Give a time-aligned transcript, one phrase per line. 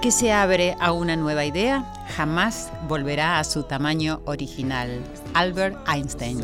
[0.00, 1.84] Que se abre a una nueva idea
[2.16, 5.02] jamás volverá a su tamaño original.
[5.34, 6.40] Albert Einstein.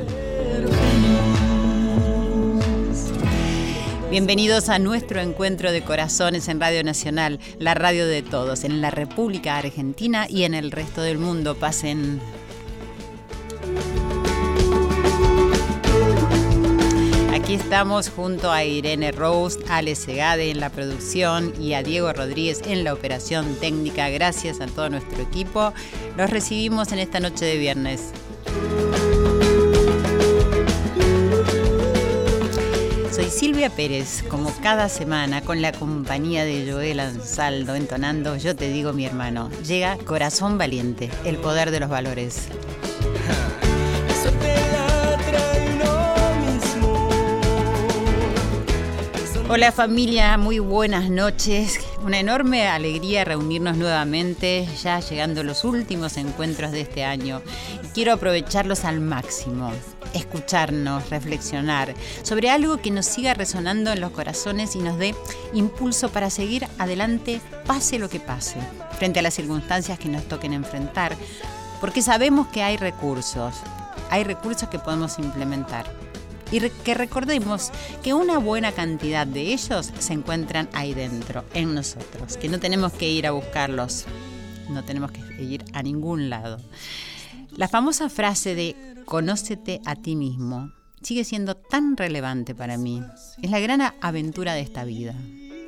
[4.11, 8.91] Bienvenidos a nuestro encuentro de corazones en Radio Nacional, la radio de todos, en la
[8.91, 11.55] República Argentina y en el resto del mundo.
[11.55, 12.21] Pasen.
[17.75, 22.85] Estamos junto a Irene Rose, Ale Segade en la producción y a Diego Rodríguez en
[22.85, 24.09] la operación técnica.
[24.11, 25.73] Gracias a todo nuestro equipo.
[26.17, 28.13] Los recibimos en esta noche de viernes.
[33.11, 38.71] Soy Silvia Pérez, como cada semana, con la compañía de Joel Ansaldo entonando Yo te
[38.71, 39.51] digo mi hermano.
[39.67, 42.51] Llega Corazón Valiente, el poder de los valores.
[49.55, 51.79] Hola familia, muy buenas noches.
[52.05, 57.41] Una enorme alegría reunirnos nuevamente, ya llegando los últimos encuentros de este año.
[57.95, 59.71] Quiero aprovecharlos al máximo,
[60.13, 61.95] escucharnos, reflexionar
[62.25, 65.15] sobre algo que nos siga resonando en los corazones y nos dé
[65.53, 68.59] impulso para seguir adelante, pase lo que pase,
[68.99, 71.15] frente a las circunstancias que nos toquen enfrentar,
[71.81, 73.55] porque sabemos que hay recursos,
[74.11, 76.04] hay recursos que podemos implementar
[76.51, 77.71] y que recordemos
[78.03, 82.93] que una buena cantidad de ellos se encuentran ahí dentro, en nosotros, que no tenemos
[82.93, 84.05] que ir a buscarlos,
[84.69, 86.61] no tenemos que ir a ningún lado.
[87.57, 90.73] La famosa frase de conócete a ti mismo
[91.03, 93.03] sigue siendo tan relevante para mí.
[93.43, 95.15] Es la gran aventura de esta vida.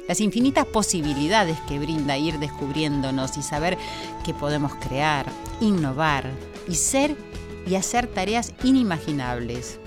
[0.09, 3.77] Las infinitas posibilidades que brinda ir descubriéndonos y saber
[4.25, 5.27] que podemos crear,
[5.61, 6.31] innovar
[6.69, 7.17] y ser
[7.67, 9.81] y hacer tareas inimaginables.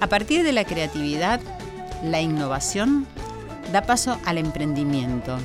[0.00, 1.40] A partir de la creatividad,
[2.02, 3.06] la innovación
[3.70, 5.36] da paso al emprendimiento,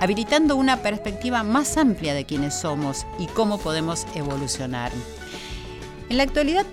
[0.00, 4.90] habilitando una perspectiva más amplia de quiénes somos y cómo podemos evolucionar.
[6.08, 6.66] En la actualidad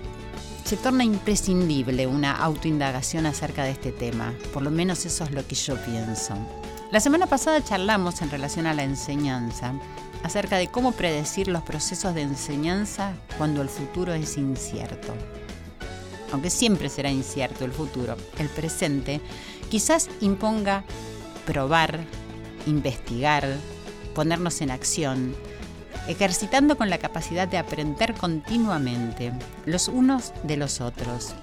[0.64, 5.46] se torna imprescindible una autoindagación acerca de este tema, por lo menos eso es lo
[5.46, 6.34] que yo pienso.
[6.90, 9.74] La semana pasada charlamos en relación a la enseñanza
[10.24, 15.14] acerca de cómo predecir los procesos de enseñanza cuando el futuro es incierto
[16.32, 19.20] aunque siempre será incierto el futuro, el presente
[19.70, 20.84] quizás imponga
[21.46, 22.00] probar,
[22.66, 23.46] investigar,
[24.14, 25.34] ponernos en acción,
[26.08, 29.32] ejercitando con la capacidad de aprender continuamente
[29.66, 31.34] los unos de los otros.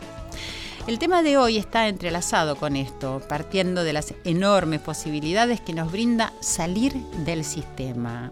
[0.87, 5.91] El tema de hoy está entrelazado con esto, partiendo de las enormes posibilidades que nos
[5.91, 6.93] brinda salir
[7.25, 8.31] del sistema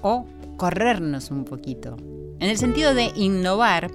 [0.00, 0.24] o
[0.56, 1.96] corrernos un poquito,
[2.40, 3.90] en el sentido de innovar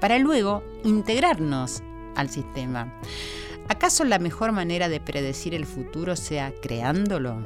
[0.00, 1.82] para luego integrarnos
[2.16, 2.92] al sistema.
[3.68, 7.36] ¿Acaso la mejor manera de predecir el futuro sea creándolo?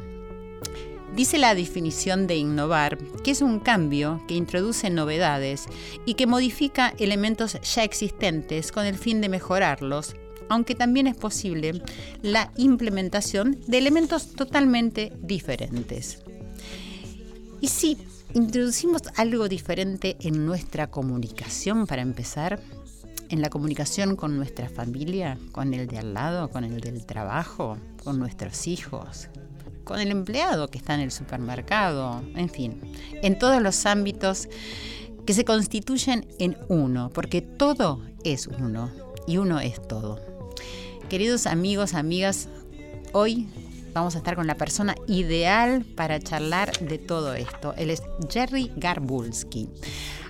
[1.15, 5.67] Dice la definición de innovar que es un cambio que introduce novedades
[6.07, 10.17] y que modifica elementos ya existentes con el fin de mejorarlos,
[10.49, 11.83] aunque también es posible
[12.23, 16.23] la implementación de elementos totalmente diferentes.
[17.61, 17.97] Y si
[18.35, 22.61] introducimos algo diferente en nuestra comunicación para empezar,
[23.29, 27.79] en la comunicación con nuestra familia, con el de al lado, con el del trabajo,
[28.03, 29.29] con nuestros hijos,
[29.85, 32.81] con el empleado que está en el supermercado, en fin,
[33.23, 34.49] en todos los ámbitos
[35.25, 38.91] que se constituyen en uno, porque todo es uno
[39.27, 40.21] y uno es todo.
[41.09, 42.49] Queridos amigos, amigas,
[43.13, 43.47] hoy
[43.95, 47.75] vamos a estar con la persona ideal para charlar de todo esto.
[47.79, 49.71] Él es Jerry Garbulski.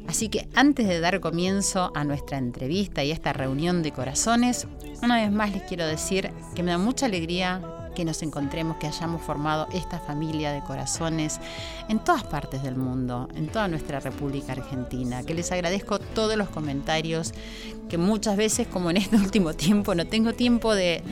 [0.06, 4.66] Así que antes de dar comienzo a nuestra entrevista y esta reunión de corazones,
[5.02, 7.62] una vez más les quiero decir que me da mucha alegría
[7.94, 11.40] que nos encontremos, que hayamos formado esta familia de corazones
[11.88, 16.48] en todas partes del mundo, en toda nuestra República Argentina, que les agradezco todos los
[16.48, 17.32] comentarios,
[17.88, 21.02] que muchas veces, como en este último tiempo, no tengo tiempo de,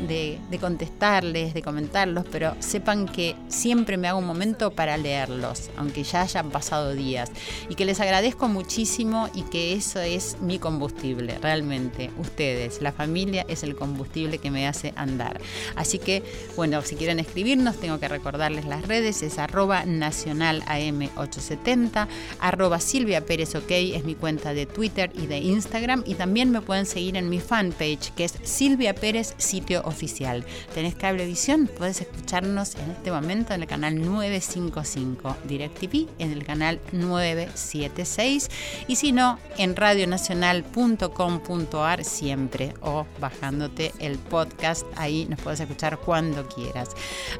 [0.61, 6.23] contestarles, de comentarlos, pero sepan que siempre me hago un momento para leerlos, aunque ya
[6.23, 7.31] hayan pasado días,
[7.69, 13.45] y que les agradezco muchísimo y que eso es mi combustible, realmente, ustedes, la familia
[13.49, 15.41] es el combustible que me hace andar.
[15.77, 16.23] Así que,
[16.57, 22.09] bueno, si quieren escribirnos, tengo que recordarles las redes, es arroba nacional AM870,
[22.41, 26.87] arroba Silvia Pérez es mi cuenta de Twitter y de Instagram, y también me pueden
[26.87, 30.47] seguir en mi fanpage, que es Silvia Pérez Sitio Oficial.
[30.75, 31.69] ¿Tenés cablevisión?
[31.77, 38.49] Puedes escucharnos en este momento en el canal 955 DirecTV, en el canal 976
[38.87, 46.49] y si no, en radionacional.com.ar siempre o bajándote el podcast, ahí nos puedes escuchar cuando
[46.49, 46.62] quieras.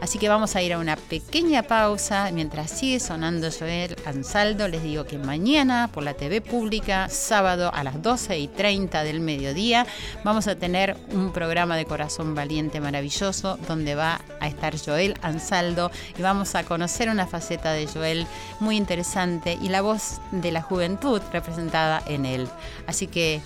[0.01, 4.69] Así que vamos a ir a una pequeña pausa mientras sigue sonando Joel Ansaldo.
[4.69, 9.21] Les digo que mañana por la TV pública, sábado a las 12 y 30 del
[9.21, 9.87] mediodía,
[10.25, 15.91] vamos a tener un programa de corazón valiente maravilloso donde va a estar Joel Ansaldo
[16.19, 18.27] y vamos a conocer una faceta de Joel
[18.61, 22.49] muy interesante y la voz de la juventud representada en él.
[22.87, 23.41] Así que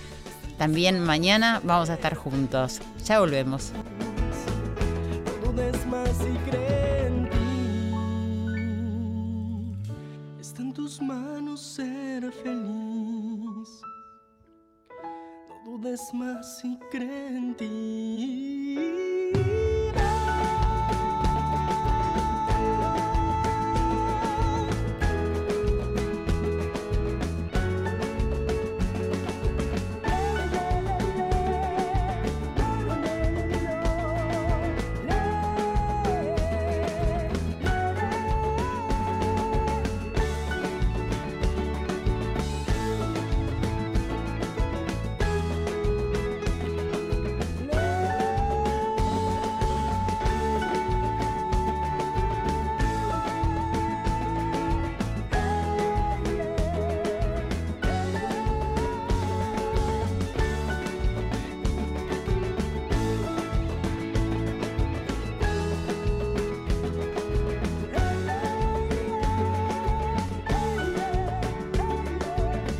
[0.57, 2.79] también mañana vamos a estar juntos.
[3.05, 3.71] Ya volvemos.
[10.39, 13.81] Está en tus manos ser feliz
[15.65, 19.06] dudes más y cree en ti.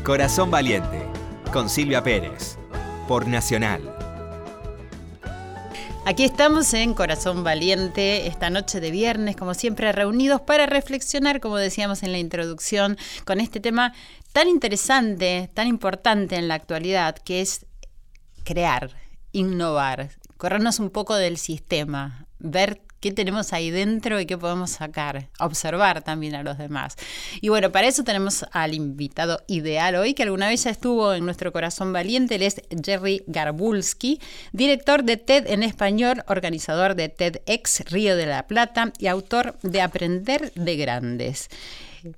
[0.08, 1.04] Corazón Valiente,
[1.52, 2.56] con Silvia Pérez,
[3.06, 3.94] por Nacional.
[6.06, 11.58] Aquí estamos en Corazón Valiente, esta noche de viernes, como siempre, reunidos para reflexionar, como
[11.58, 12.96] decíamos en la introducción,
[13.26, 13.92] con este tema
[14.32, 17.66] tan interesante, tan importante en la actualidad, que es
[18.44, 18.92] crear,
[19.32, 20.08] innovar,
[20.38, 26.02] corrernos un poco del sistema, ver qué tenemos ahí dentro y qué podemos sacar, observar
[26.02, 26.96] también a los demás.
[27.40, 31.24] Y bueno, para eso tenemos al invitado ideal hoy, que alguna vez ya estuvo en
[31.24, 34.20] nuestro corazón valiente, él es Jerry Garbulski,
[34.52, 39.80] director de TED en español, organizador de TEDx Río de la Plata y autor de
[39.80, 41.48] Aprender de Grandes.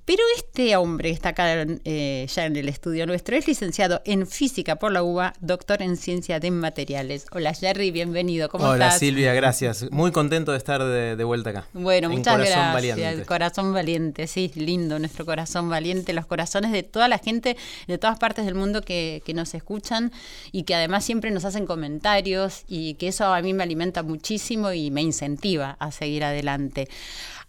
[0.05, 4.27] Pero este hombre que está acá eh, ya en el estudio nuestro es licenciado en
[4.27, 7.25] física por la UBA, doctor en ciencia de materiales.
[7.31, 8.49] Hola Jerry, bienvenido.
[8.49, 9.89] ¿Cómo Hola Silvia, gracias.
[9.91, 11.67] Muy contento de estar de, vuelta acá.
[11.73, 12.73] Bueno, muchas gracias.
[12.73, 13.25] Valiente.
[13.25, 17.57] Corazón valiente, sí, lindo nuestro corazón valiente, los corazones de toda la gente
[17.87, 20.11] de todas partes del mundo que, que nos escuchan
[20.51, 24.71] y que además siempre nos hacen comentarios y que eso a mí me alimenta muchísimo
[24.71, 26.87] y me incentiva a seguir adelante.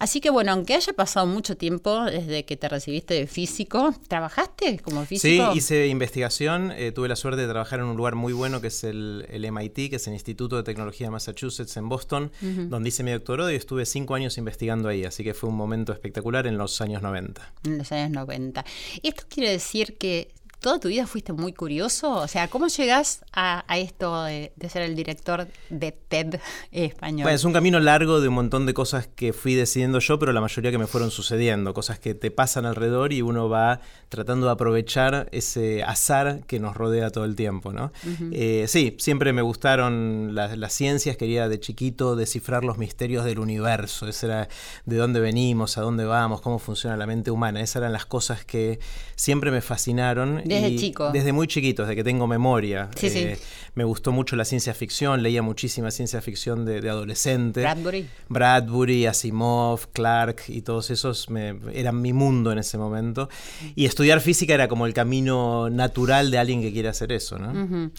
[0.03, 4.81] Así que bueno, aunque haya pasado mucho tiempo desde que te recibiste de físico, ¿trabajaste
[4.81, 5.53] como físico?
[5.53, 8.67] Sí, hice investigación, eh, tuve la suerte de trabajar en un lugar muy bueno que
[8.67, 13.05] es el, MIT, que es el Instituto de Tecnología de Massachusetts en Boston, donde hice
[13.05, 16.59] mi doctorado y estuve cinco años investigando ahí, así que fue un momento espectacular en
[16.59, 17.53] los años 90.
[17.63, 18.65] En los años 90.
[19.05, 22.13] Esto quiere decir que toda tu vida fuiste muy curioso?
[22.13, 26.41] O sea, ¿cómo llegas a, esto de, ser el director de TED
[26.71, 27.25] español?
[27.25, 30.33] Bueno, es un camino largo de un montón de cosas que fui decidiendo yo, pero
[30.33, 34.47] la mayoría que me fueron sucediendo, cosas que te pasan alrededor y uno va tratando
[34.47, 37.93] de aprovechar ese azar que nos rodea todo el tiempo, ¿no?
[38.31, 43.41] Eh, sí, siempre me gustaron las, las, ciencias, quería de chiquito descifrar los misterios del
[43.41, 44.49] universo, ese era
[44.87, 48.45] de dónde venimos, a dónde vamos, cómo funciona la mente humana, esas eran las cosas
[48.45, 48.79] que
[49.17, 51.11] siempre me fascinaron Desde y chico.
[51.13, 52.91] Desde muy chiquito, desde que tengo memoria.
[52.97, 53.19] Sí, sí.
[53.21, 53.39] Eh,
[53.75, 57.61] Me gustó mucho la ciencia ficción, leía muchísima ciencia ficción de, de adolescente.
[57.63, 58.07] Bradbury.
[58.29, 63.29] Bradbury, Asimov, Clark y todos esos me- eran mi mundo en ese momento.
[63.75, 67.51] Y estudiar física era como el camino natural de alguien que quiere hacer eso, ¿no?
[67.65, 67.91] Ujú.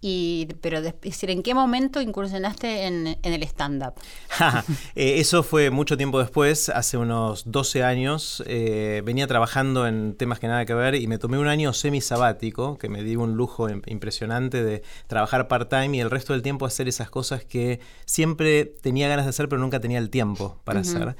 [0.00, 3.94] Y, pero, es decir, ¿en qué momento incursionaste en, en el stand-up?
[4.94, 8.42] Eh, eso fue mucho tiempo después, hace unos 12 años.
[8.46, 12.78] eh, venía trabajando en temas que nada que ver y me tomé un año semi-sabático,
[12.78, 16.66] que me dio un lujo im- impresionante de trabajar part-time y el resto del tiempo
[16.66, 20.80] hacer esas cosas que siempre tenía ganas de hacer, pero nunca tenía el tiempo para
[20.80, 21.16] hacer.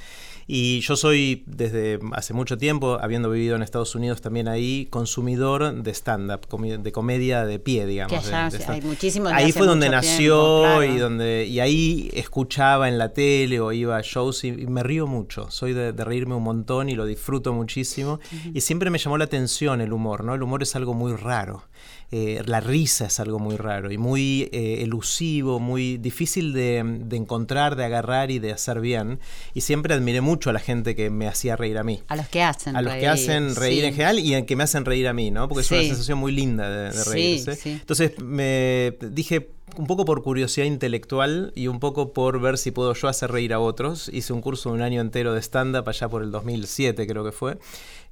[0.49, 5.83] Y yo soy, desde hace mucho tiempo, habiendo vivido en Estados Unidos también ahí, consumidor
[5.83, 6.43] de stand-up,
[6.83, 8.13] de comedia de pie, digamos.
[8.13, 10.85] Que allá de- de hay muchísimos Ahí fue donde nació tiempo, claro.
[10.85, 14.83] y donde y ahí escuchaba en la tele o iba a shows y, y me
[14.85, 15.51] río mucho.
[15.51, 18.21] Soy de, de reírme un montón y lo disfruto muchísimo.
[18.55, 20.35] Y siempre me llamó la atención el humor, ¿no?
[20.35, 21.65] El humor es algo muy raro.
[22.13, 27.17] Eh, la risa es algo muy raro y muy eh, elusivo, muy difícil de, de
[27.17, 29.19] encontrar, de agarrar y de hacer bien.
[29.55, 32.03] Y siempre admiré mucho a la gente que me hacía reír a mí.
[32.09, 33.87] A los que hacen A los reír, que hacen reír sí.
[33.87, 35.49] en general y en que me hacen reír a mí, ¿no?
[35.49, 37.57] Porque es una sensación muy linda de, de Sí, reírse.
[37.57, 37.71] sí.
[37.73, 42.95] Entonces me dije un poco por curiosidad intelectual y un poco por ver si puedo
[42.95, 44.09] yo hacer reír a otros.
[44.13, 47.33] Hice un curso de un año entero de stand-up allá por el 2007 creo que
[47.33, 47.59] fue.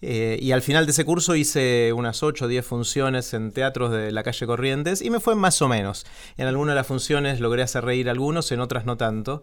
[0.07, 3.91] Eh, y al final de ese curso hice unas 8 o 10 funciones en teatros
[3.91, 6.05] de la calle Corrientes y me fue más o menos.
[6.37, 9.43] En algunas de las funciones logré hacer reír a algunos, en otras no tanto.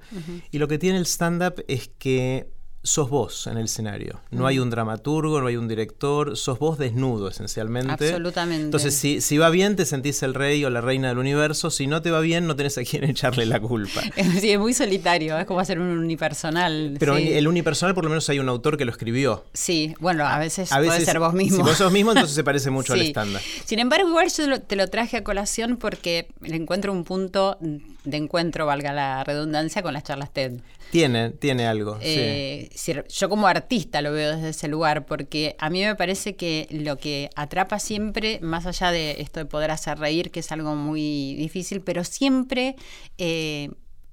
[0.51, 2.51] Y lo que tiene el stand-up es que
[2.83, 4.19] sos vos en el escenario.
[4.31, 7.91] No hay un dramaturgo, no hay un director, sos vos desnudo esencialmente.
[7.91, 8.63] Absolutamente.
[8.63, 11.69] Entonces, si, si va bien, te sentís el rey o la reina del universo.
[11.69, 14.01] Si no te va bien, no tenés a quién echarle la culpa.
[14.41, 16.95] Sí, es muy solitario, es como hacer un unipersonal.
[16.99, 17.33] Pero sí.
[17.33, 19.43] el unipersonal, por lo menos, hay un autor que lo escribió.
[19.53, 21.57] Sí, bueno, a veces, A puede veces, ser vos mismo.
[21.57, 23.41] Si vos sos mismo, entonces se parece mucho al estándar.
[23.65, 27.57] Sin embargo, igual yo te lo traje a colación porque le encuentro un punto
[28.03, 30.59] de encuentro, valga la redundancia, con las charlas TED.
[30.91, 31.97] Tiene, tiene algo.
[32.01, 32.05] sí.
[32.07, 32.69] Eh,
[33.09, 36.97] yo como artista lo veo desde ese lugar, porque a mí me parece que lo
[36.97, 41.35] que atrapa siempre, más allá de esto de poder hacer reír, que es algo muy
[41.35, 42.75] difícil, pero siempre
[43.17, 43.69] eh,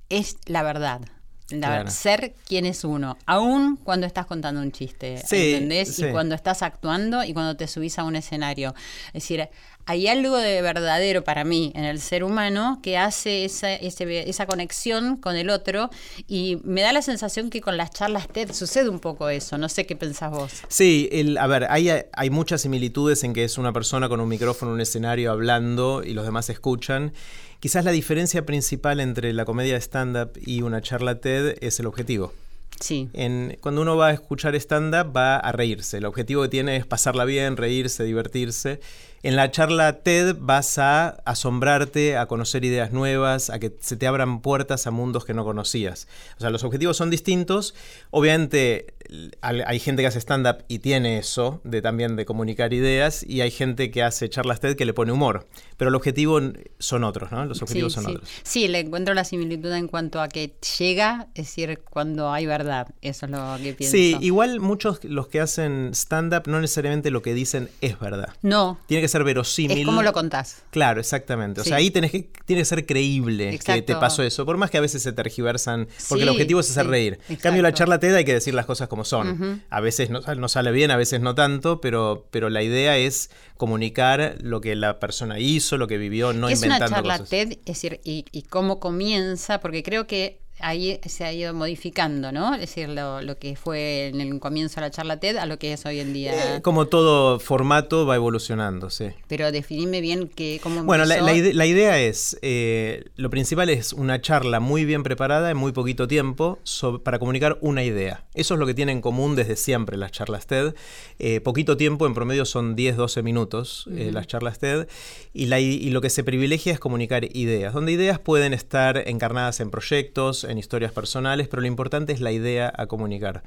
[0.08, 1.00] es la verdad.
[1.48, 1.90] Claro.
[1.90, 5.94] Ser quien es uno, aún cuando estás contando un chiste, Sí, ¿entendés?
[5.94, 6.04] sí.
[6.04, 8.74] Y cuando estás actuando y cuando te subís a un escenario.
[9.08, 9.48] Es decir,
[9.86, 14.44] hay algo de verdadero para mí en el ser humano que hace esa, ese- esa
[14.46, 15.88] conexión con el otro
[16.26, 19.56] y me da la sensación que con las charlas TED sucede un poco eso.
[19.56, 20.52] No sé qué pensás vos.
[20.68, 24.28] Sí, el, a ver, hay, hay muchas similitudes en que es una persona con un
[24.28, 27.14] micrófono un escenario hablando y los demás escuchan.
[27.60, 31.86] Quizás la diferencia principal entre la comedia de stand-up y una charla TED es el
[31.86, 32.32] objetivo.
[32.80, 33.08] Sí.
[33.12, 35.98] En- cuando uno va a escuchar stand-up va a reírse.
[35.98, 38.78] El objetivo que tiene es pasarla bien, reírse, divertirse.
[39.22, 44.06] En la charla TED vas a asombrarte, a conocer ideas nuevas, a que se te
[44.06, 46.06] abran puertas a mundos que no conocías.
[46.36, 47.74] O sea, los objetivos son distintos.
[48.10, 48.94] Obviamente
[49.40, 53.50] hay gente que hace stand-up y tiene eso, de también de comunicar ideas, y hay
[53.50, 55.48] gente que hace charlas TED que le pone humor.
[55.76, 56.40] Pero el objetivo
[56.78, 57.44] son otros, ¿no?
[57.46, 58.16] Los objetivos sí, son sí.
[58.16, 58.30] otros.
[58.42, 62.88] Sí, le encuentro la similitud en cuanto a que llega, es decir, cuando hay verdad.
[63.00, 63.96] Eso es lo que pienso.
[63.96, 68.34] Sí, igual muchos los que hacen stand-up no necesariamente lo que dicen es verdad.
[68.42, 69.78] No, Tiene que ser verosímil.
[69.78, 70.62] es como lo contás.
[70.70, 71.60] Claro, exactamente.
[71.60, 71.70] O Sí.
[71.70, 74.44] sea, ahí tenés que, tiene que ser creíble que te pasó eso.
[74.46, 77.18] Por más que a veces se tergiversan, porque el objetivo es hacer sí, reír.
[77.28, 79.62] En cambio, la charla TED hay que decir las cosas como son.
[79.70, 83.30] A veces no, no sale bien, a veces no tanto, pero, pero la idea es
[83.56, 87.28] comunicar lo que la persona hizo, lo que vivió, no es una inventando charla cosas.
[87.30, 92.32] TED, es decir, y, y cómo comienza, porque creo que ahí se ha ido modificando,
[92.32, 92.54] ¿no?
[92.54, 95.58] Es decir, lo, lo que fue en el comienzo de la charla TED a lo
[95.58, 96.56] que es hoy en día.
[96.56, 99.06] Eh, como todo formato va evolucionando, sí.
[99.28, 103.70] Pero definime bien que, cómo Bueno, la, la ide- la idea es, eh, lo principal
[103.70, 108.24] es una charla muy bien preparada en muy poquito tiempo so- para comunicar una idea.
[108.34, 110.74] Eso es lo que tienen en común desde siempre las charlas TED.
[111.18, 114.86] Eh, poquito tiempo, en promedio son 10-12 minutos eh, las charlas TED.
[115.34, 119.60] Y, la y lo que se privilegia es comunicar ideas, donde ideas pueden estar encarnadas
[119.60, 123.42] en proyectos, en historias personales, pero lo importante es la idea a comunicar.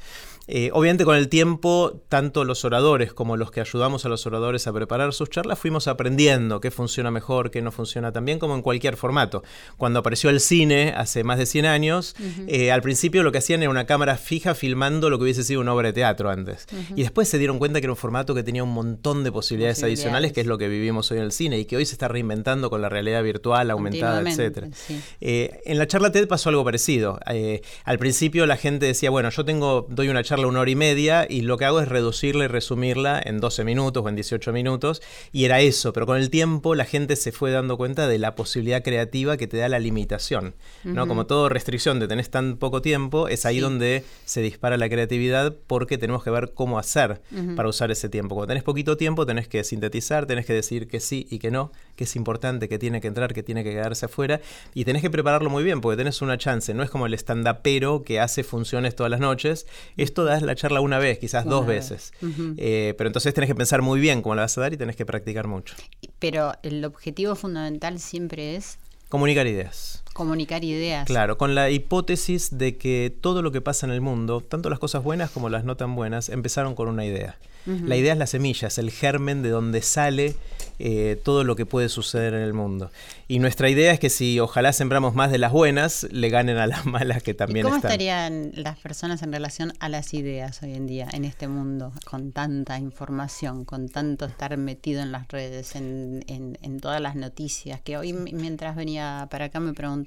[0.47, 4.67] Eh, obviamente con el tiempo, tanto los oradores como los que ayudamos a los oradores
[4.67, 8.55] a preparar sus charlas, fuimos aprendiendo qué funciona mejor, qué no funciona tan bien, como
[8.55, 9.43] en cualquier formato.
[9.77, 12.15] Cuando apareció el cine hace más de 100 años,
[12.47, 15.61] eh, al principio lo que hacían era una cámara fija filmando lo que hubiese sido
[15.61, 16.65] una obra de teatro antes.
[16.95, 19.77] Y después se dieron cuenta que era un formato que tenía un montón de posibilidades,
[19.77, 19.99] Posibilidades.
[19.99, 22.07] adicionales, que es lo que vivimos hoy en el cine y que hoy se está
[22.07, 24.99] reinventando con la realidad virtual, aumentada, sí.
[25.19, 26.90] Eh, en la charla TED pasó algo parecido.
[27.29, 30.75] Eh, al principio la gente decía, bueno, yo tengo, doy una charla una hora y
[30.75, 34.51] media y lo que hago es reducirla y resumirla en 12 minutos o en 18
[34.53, 35.01] minutos.
[35.31, 38.35] Y era eso, pero con el tiempo la gente se fue dando cuenta de la
[38.35, 40.55] posibilidad creativa que te da la limitación.
[40.83, 41.07] ¿no?
[41.07, 45.55] Como todo restricción de tenés tan poco tiempo, es ahí donde se dispara la creatividad
[45.67, 47.21] porque tenemos que ver cómo hacer
[47.55, 48.35] para usar ese tiempo.
[48.35, 51.71] Cuando tenés poquito tiempo, tenés que sintetizar, tenés que decir que sí y que no,
[51.95, 54.41] que es importante, que tiene que entrar, que tiene que quedarse afuera.
[54.73, 56.73] Y tenés que prepararlo muy bien porque tenés una chance.
[56.73, 59.67] No es como el stand-upero que hace funciones todas las noches.
[59.97, 62.13] Esto das la charla una vez, quizás dos veces.
[62.57, 64.95] Eh, pero entonces tenés que pensar muy bien cómo la vas a dar y tenés
[64.95, 65.75] que practicar mucho.
[66.19, 68.77] Pero el objetivo fundamental siempre es...
[69.09, 70.03] Comunicar ideas.
[70.13, 71.05] Comunicar ideas.
[71.05, 74.79] Claro, con la hipótesis de que todo lo que pasa en el mundo, tanto las
[74.79, 77.37] cosas buenas como las no tan buenas, empezaron con una idea.
[77.65, 80.35] La idea es la semilla, es el germen de donde sale
[80.79, 82.89] eh, todo lo que puede suceder en el mundo.
[83.27, 86.65] Y nuestra idea es que si ojalá sembramos más de las buenas, le ganen a
[86.65, 87.91] las malas que también ¿Y ¿Cómo están.
[87.91, 92.31] estarían las personas en relación a las ideas hoy en día en este mundo, con
[92.31, 97.79] tanta información, con tanto estar metido en las redes, en, en todas las noticias?
[97.81, 100.00] Que hoy mientras venía para acá me preguntaba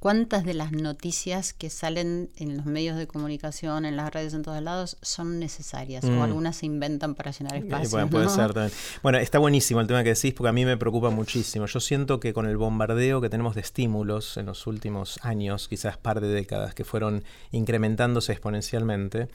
[0.00, 4.42] ¿Cuántas de las noticias que salen en los medios de comunicación, en las redes, en
[4.42, 6.04] todos lados, son necesarias?
[6.04, 6.22] O Mm.
[6.22, 7.90] algunas se inventan para llenar espacio.
[7.90, 8.30] bueno, puede ¿no?
[8.30, 8.72] ser también.
[9.02, 11.66] Bueno, está buenísimo el tema que decís porque a mí me preocupa muchísimo.
[11.66, 15.96] Yo siento que con el bombardeo que tenemos de estímulos en los últimos años, quizás
[15.96, 19.26] par de décadas, que fueron incrementándose exponencialmente,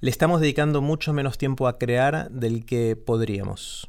[0.00, 3.88] le estamos dedicando mucho menos tiempo a crear del que podríamos.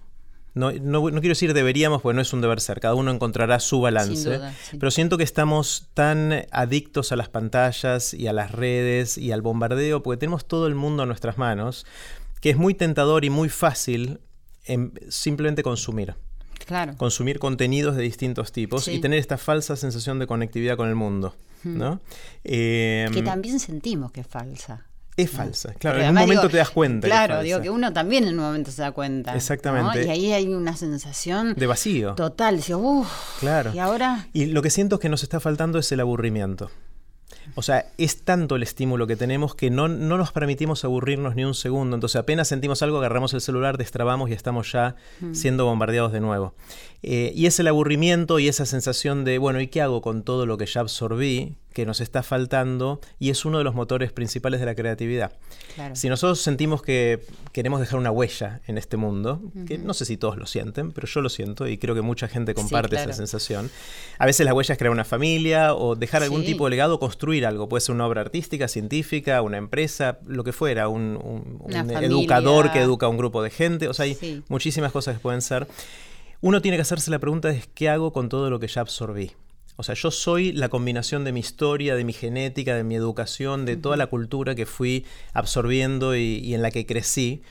[0.55, 3.59] No, no, no quiero decir deberíamos, porque no es un deber ser, cada uno encontrará
[3.59, 4.15] su balance.
[4.15, 4.77] Sin duda, sí.
[4.77, 9.41] Pero siento que estamos tan adictos a las pantallas y a las redes y al
[9.41, 11.85] bombardeo, porque tenemos todo el mundo a nuestras manos,
[12.39, 14.19] que es muy tentador y muy fácil
[14.65, 16.15] em, simplemente consumir.
[16.65, 16.95] Claro.
[16.97, 18.91] Consumir contenidos de distintos tipos Sí.
[18.93, 21.35] y tener esta falsa sensación de conectividad con el mundo.
[21.65, 22.01] ¿no?
[22.43, 24.85] que Em, también sentimos que es falsa.
[25.15, 25.99] Es falsa, claro.
[26.01, 27.07] En un momento digo, te das cuenta.
[27.07, 29.31] Claro, digo que uno también en un momento se da cuenta.
[29.31, 29.37] ¿no?
[29.37, 30.05] Exactamente.
[30.05, 32.15] Y ahí hay una sensación De vacío.
[32.15, 32.61] total.
[32.61, 33.71] Digo, uff, Claro.
[33.73, 34.27] y ahora.
[34.33, 36.71] Y lo que siento es que nos está faltando es el aburrimiento.
[37.55, 41.43] O sea, es tanto el estímulo que tenemos que no, no nos permitimos aburrirnos ni
[41.43, 41.95] un segundo.
[41.95, 44.95] Entonces apenas sentimos algo, agarramos el celular, destrabamos y estamos ya
[45.33, 46.55] siendo bombardeados de nuevo.
[47.01, 50.45] Eh, y es el aburrimiento y esa sensación de, bueno, ¿y qué hago con todo
[50.45, 51.55] lo que ya absorbí?
[51.73, 55.33] Que nos está faltando y es uno de los motores principales de la creatividad.
[55.75, 55.95] Claro.
[55.95, 57.19] Si nosotros sentimos que
[57.51, 61.07] queremos dejar una huella en este mundo, que no sé si todos lo sienten, pero
[61.07, 63.09] yo lo siento y creo que mucha gente comparte claro.
[63.09, 63.69] esa sensación.
[64.19, 66.47] A veces la huella es crear una familia o dejar algún Sí.
[66.47, 67.67] tipo de legado, construir algo.
[67.67, 71.59] Puede ser una obra artística, científica, una empresa, lo que fuera, un,
[72.01, 73.87] educador que educa a un grupo de gente.
[73.87, 74.43] O sea, hay Sí.
[74.47, 75.67] muchísimas cosas que pueden ser.
[76.41, 79.31] Uno tiene que hacerse la pregunta de qué hago con todo lo que ya absorbí.
[79.75, 83.65] O sea, yo soy la combinación de mi historia, de mi genética, de mi educación,
[83.65, 87.41] de toda la cultura que fui absorbiendo y, y en la que crecí.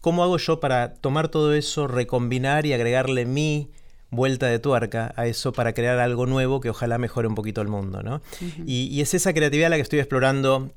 [0.00, 3.70] ¿Cómo hago yo para tomar todo eso, recombinar y agregarle mi
[4.10, 7.68] vuelta de tuerca a eso para crear algo nuevo que ojalá mejore un poquito el
[7.68, 8.02] mundo?
[8.02, 8.22] ¿no?
[8.66, 10.70] y, y es esa creatividad la que estoy explorando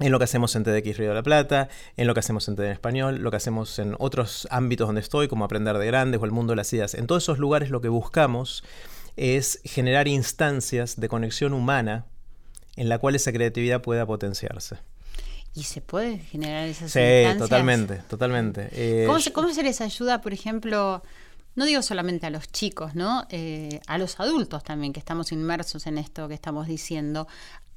[0.00, 2.56] en lo que hacemos en TEDx Río de la Plata, en lo que hacemos en
[2.56, 6.20] TED en Español, lo que hacemos en otros ámbitos donde estoy, como Aprender de Grandes
[6.20, 6.94] o el Mundo de las Ideas.
[6.94, 8.64] En todos esos lugares lo que buscamos
[9.16, 12.06] es generar instancias de conexión humana
[12.76, 14.76] en la cual esa creatividad pueda potenciarse.
[15.54, 17.38] ¿Y se puede generar esas Sí, instancias?
[17.38, 18.68] totalmente, totalmente.
[18.72, 21.02] Eh, ¿Cómo se, ¿Cómo se les ayuda, por ejemplo,
[21.54, 23.26] no digo solamente a los chicos, ¿no?
[23.28, 27.28] Eh, a los adultos también que estamos inmersos en esto que estamos diciendo,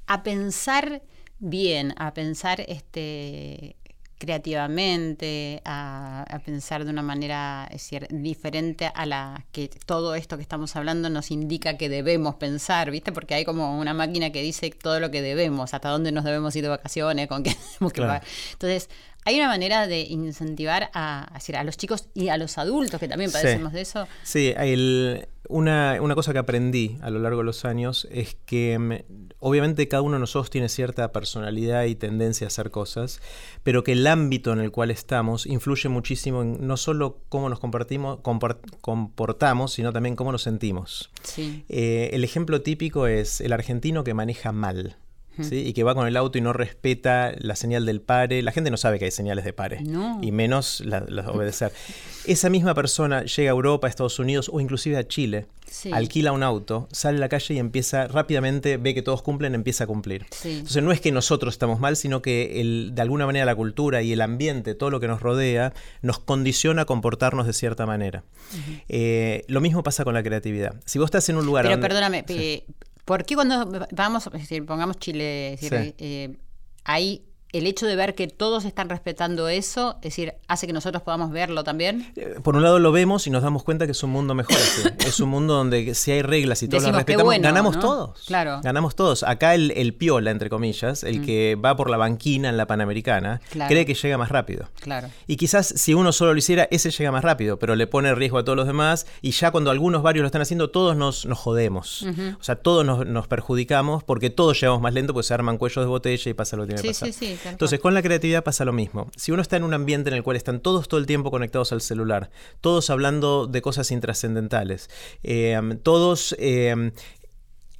[0.08, 1.02] a pensar
[1.40, 3.76] bien, a pensar este
[4.18, 10.38] creativamente, a, a pensar de una manera es decir, diferente a la que todo esto
[10.38, 13.12] que estamos hablando nos indica que debemos pensar, ¿viste?
[13.12, 16.56] Porque hay como una máquina que dice todo lo que debemos, hasta dónde nos debemos
[16.56, 18.26] ir de vacaciones, con qué tenemos que Claro.
[18.54, 18.90] Entonces,
[19.26, 23.00] hay una manera de incentivar a, a decir, a los chicos y a los adultos
[23.00, 23.34] que también Sí.
[23.34, 24.08] padecemos de eso.
[24.24, 28.80] Sí, el- una, una cosa que aprendí a lo largo de los años es que
[28.80, 33.20] mm, obviamente cada uno de nosotros tiene cierta personalidad y tendencia a hacer cosas,
[33.62, 37.60] pero que el ámbito en el cual estamos influye muchísimo en no solo cómo nos
[37.60, 41.12] compartimos, compor- comportamos, sino también cómo nos sentimos.
[41.22, 41.64] Sí.
[41.70, 44.98] Eh, el ejemplo típico es el argentino que maneja mal.
[45.42, 45.58] ¿Sí?
[45.68, 48.42] Y que va con el auto y no respeta la señal del pare.
[48.42, 49.82] La gente no sabe que hay señales de pare.
[49.82, 50.20] No.
[50.22, 51.72] Y menos la- las obedecer.
[52.26, 55.92] Esa misma persona llega a Europa, a Estados Unidos o inclusive a Chile, Sí.
[55.92, 59.84] alquila un auto, sale a la calle y empieza rápidamente, ve que todos cumplen, empieza
[59.84, 60.26] a cumplir.
[60.32, 60.54] Sí.
[60.54, 64.02] Entonces no es que nosotros estamos mal, sino que el- de alguna manera la cultura
[64.02, 68.24] y el ambiente, todo lo que nos rodea, nos condiciona a comportarnos de cierta manera.
[68.90, 70.76] Eh, lo mismo pasa con la creatividad.
[70.86, 72.64] Si vos estás en un lugar Pero donde- perdóname, Sí.
[73.06, 75.96] ¿Por qué cuando vamos, es decir, pongamos Chile, es decir, Sí.
[76.00, 76.38] eh,
[76.84, 77.24] ahí
[77.58, 81.32] el hecho de ver que todos están respetando eso, es decir, hace que nosotros podamos
[81.32, 82.12] verlo también?
[82.16, 84.56] Eh, Por un lado lo vemos y nos damos cuenta que es un mundo mejor
[84.56, 84.82] así.
[85.08, 87.82] es un mundo donde si hay reglas y todos las Decimos, respetamos, bueno, ganamos ¿no?
[87.82, 88.24] todos.
[88.26, 88.60] Claro.
[88.64, 89.24] Ganamos todos.
[89.24, 93.42] Acá el, el piola, entre comillas, el que va por la banquina en la Panamericana,
[93.50, 93.70] Claro.
[93.70, 94.70] cree que llega más rápido.
[94.82, 95.10] Claro.
[95.28, 98.38] Y quizás si uno solo lo hiciera, ese llega más rápido, pero le pone riesgo
[98.38, 101.38] a todos los demás y ya cuando algunos varios lo están haciendo, todos nos, nos
[101.40, 102.06] jodemos.
[102.40, 105.84] O sea, todos nos, nos perjudicamos porque todos llevamos más lento, pues se arman cuellos
[105.84, 107.14] de botella y pasa lo que tiene que Sí, pasar.
[107.14, 109.10] sí, sí, Entonces, con la creatividad pasa lo mismo.
[109.16, 111.72] Si uno está en un ambiente en el cual están todos todo el tiempo conectados
[111.72, 112.30] al celular,
[112.62, 114.90] todos hablando de cosas intrascendentales,
[115.24, 116.36] eh, todos...
[116.40, 116.92] eh,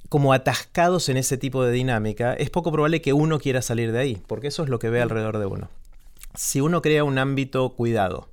[0.08, 3.98] como atascados en ese tipo de dinámica, es poco probable que uno quiera salir de
[3.98, 5.68] ahí, porque eso es lo que ve alrededor de uno.
[6.34, 8.28] Si uno crea un ámbito cuidado,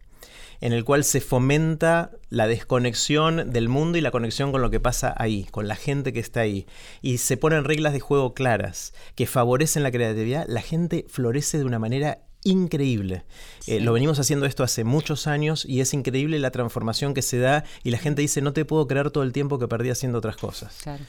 [0.63, 4.79] en el cual se fomenta la desconexión del mundo y la conexión con lo que
[4.79, 6.65] pasa ahí, con la gente que está ahí,
[7.01, 11.65] y se ponen reglas de juego claras que favorecen la creatividad, la gente florece de
[11.65, 13.23] una manera increíble.
[13.67, 17.39] Eh, lo venimos haciendo esto hace muchos años y es increíble la transformación que se
[17.39, 20.17] da y la gente dice, no te puedo creer todo el tiempo que perdí haciendo
[20.17, 20.75] otras cosas.
[20.83, 21.03] Claro.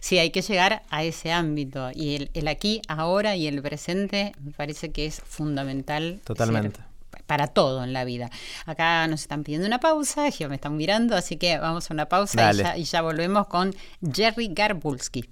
[0.00, 1.90] Sí, hay que llegar a ese ámbito.
[1.94, 6.20] Y el, el aquí, ahora y el presente me parece que es fundamental.
[6.24, 6.78] Totalmente.
[6.80, 6.87] ser-
[7.28, 8.30] para todo en la vida.
[8.66, 12.06] Acá nos están pidiendo una pausa, ya me están mirando, así que vamos a una
[12.06, 13.72] pausa y ya, y ya volvemos con
[14.12, 15.28] Jerry Garbulski.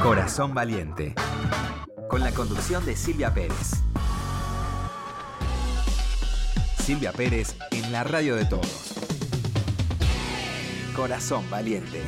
[0.00, 1.14] Corazón Valiente.
[2.08, 3.72] Con la conducción de Silvia Pérez.
[6.78, 8.92] Silvia Pérez en la radio de todos.
[10.94, 12.02] Corazón Valiente.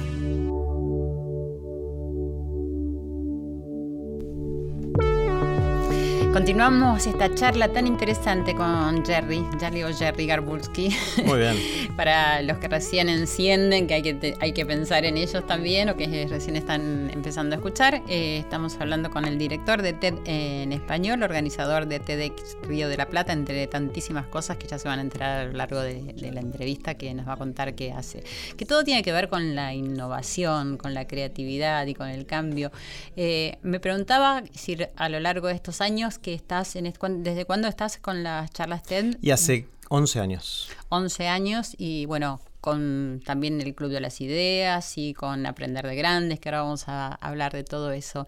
[6.37, 10.95] Continuamos esta charla tan interesante con Jerry, Jerry o Jerry Garbulski.
[11.25, 11.57] Muy bien.
[11.97, 15.89] Para los que recién encienden, que hay que, te- hay que pensar en ellos también,
[15.89, 20.13] o que recién están empezando a escuchar, eh, estamos hablando con el director de TED
[20.27, 24.89] en español, organizador de TEDx Río de la Plata, entre tantísimas cosas que ya se
[24.89, 27.75] van a enterar a lo largo de, de la entrevista que nos va a contar
[27.75, 28.23] qué hace.
[28.59, 32.73] Que todo tiene que ver con la innovación, con la creatividad y con el cambio.
[33.17, 37.23] Eh, me preguntaba si a lo largo de estos años que estás, en, est- cuán-
[37.23, 39.17] ¿desde cuándo estás con las charlas TED?
[39.23, 40.69] Y hace 11 años.
[40.89, 45.95] 11 años y bueno, con también el Club de las Ideas y con Aprender de
[45.95, 48.27] Grandes, que ahora vamos a hablar de todo eso.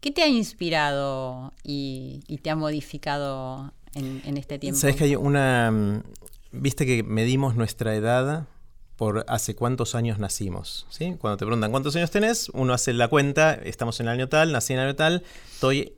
[0.00, 4.80] ¿Qué te ha inspirado y, y te ha modificado en, en este tiempo?
[4.80, 5.70] Sabes que hay una.
[5.70, 6.02] mm,
[6.50, 8.46] Viste que medimos nuestra edad
[8.96, 10.86] por hace cuántos años nacimos.
[10.90, 11.14] ¿sí?
[11.20, 14.50] Cuando te preguntan cuántos años tenés, uno hace la cuenta, estamos en el año tal,
[14.50, 15.22] nací en el año tal,
[15.52, 15.92] estoy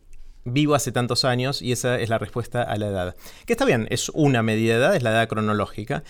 [0.45, 3.17] vivo hace tantos años y esa es la respuesta a la edad.
[3.47, 6.03] Que está bien, es una medida de edad, es la edad cronológica.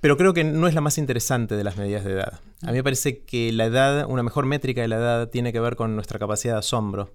[0.00, 2.40] Pero creo que no es la más interesante de las medidas de edad.
[2.62, 5.60] A mí me parece que la edad, una mejor métrica de la edad, tiene que
[5.60, 7.12] ver con nuestra capacidad de asombro,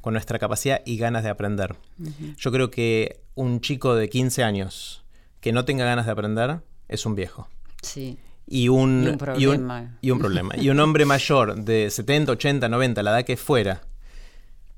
[0.00, 1.76] con nuestra capacidad y ganas de aprender.
[2.38, 5.04] Yo creo que un chico de 15 años
[5.40, 7.48] que no tenga ganas de aprender es un viejo.
[7.82, 8.18] Sí.
[8.46, 9.98] Y un, Y un problema.
[10.00, 10.56] y un problema.
[10.56, 13.82] Y un hombre mayor de 70, 80, 90, la edad que fuera,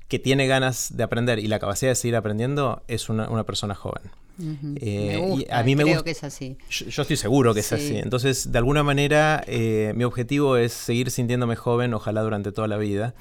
[0.07, 3.75] que tiene ganas de aprender y la capacidad de seguir aprendiendo, es una, una persona
[3.75, 4.03] joven.
[4.39, 6.57] Eh, me y a mí me creo gusta- que es así.
[6.69, 7.75] Yo, yo estoy seguro que es Sí.
[7.75, 7.97] así.
[7.97, 12.77] Entonces, de alguna manera, eh, mi objetivo es seguir sintiéndome joven, ojalá durante toda la
[12.77, 13.15] vida.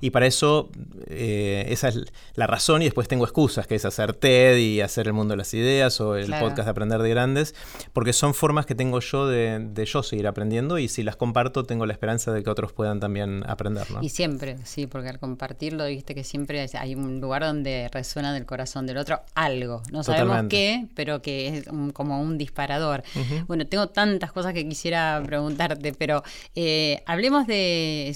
[0.00, 0.70] Y para eso,
[1.08, 2.00] eh, esa es
[2.34, 2.82] la razón.
[2.82, 6.00] Y después tengo excusas, que es hacer TED y hacer el mundo de las ideas
[6.00, 6.46] o el Claro.
[6.46, 7.54] podcast de Aprender de Grandes,
[7.92, 10.78] porque son formas que tengo yo de, de yo seguir aprendiendo.
[10.78, 13.90] Y si las comparto, tengo la esperanza de que otros puedan también aprender.
[13.90, 14.02] ¿no?
[14.02, 18.46] Y siempre, sí, porque al compartirlo, viste que siempre hay un lugar donde resuena del
[18.46, 19.82] corazón del otro algo.
[19.92, 20.56] No sabemos Totalmente.
[20.56, 20.59] qué,
[20.94, 23.02] pero que es un- como un disparador.
[23.46, 26.22] Bueno, tengo tantas cosas que quisiera preguntarte, pero
[26.54, 28.14] eh, hablemos de,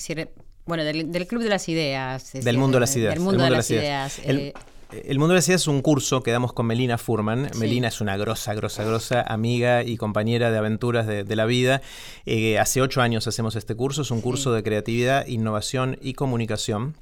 [0.66, 2.32] bueno, del, del Club de las Ideas.
[2.32, 3.14] Del decir, mundo de las ideas.
[3.14, 4.18] Del mundo el de las ideas.
[4.24, 4.54] El, eh,
[5.06, 7.50] el mundo de las ideas es un curso que damos con Melina Furman.
[7.52, 7.58] Sí.
[7.58, 11.82] Melina es una grosa, grosa, grosa amiga y compañera de aventuras de, de la vida.
[12.26, 14.02] Eh, hace ocho años hacemos este curso.
[14.02, 16.94] Es un curso de creatividad, innovación y comunicación.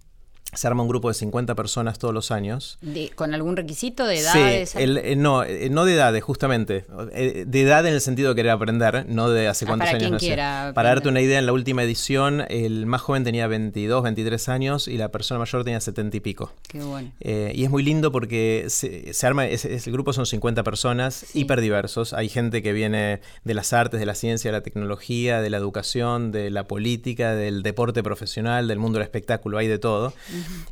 [0.55, 2.77] Se arma un grupo de 50 personas todos los años.
[2.83, 4.19] de- ¿Con algún requisito de?
[4.19, 6.85] Sí, el- eh, no, eh, no de edades, justamente.
[7.15, 9.97] Eh, de edad en el sentido de querer aprender, no de hace Ah, cuántos para
[9.97, 10.29] años quien nació.
[10.29, 14.51] quiera Para darte una idea, en la última edición, el más joven tenía 22, 23
[14.51, 16.53] años y la persona mayor tenía 70 y pico.
[16.69, 17.11] Qué bueno.
[17.21, 20.62] Eh, y es muy lindo porque se, se arma, es- es- el grupo son 50
[20.62, 22.12] personas, hiperdiversos.
[22.12, 25.57] Hay gente que viene de las artes, de la ciencia, de la tecnología, de la
[25.57, 30.12] educación, de la política, del deporte profesional, del mundo del espectáculo, hay de todo.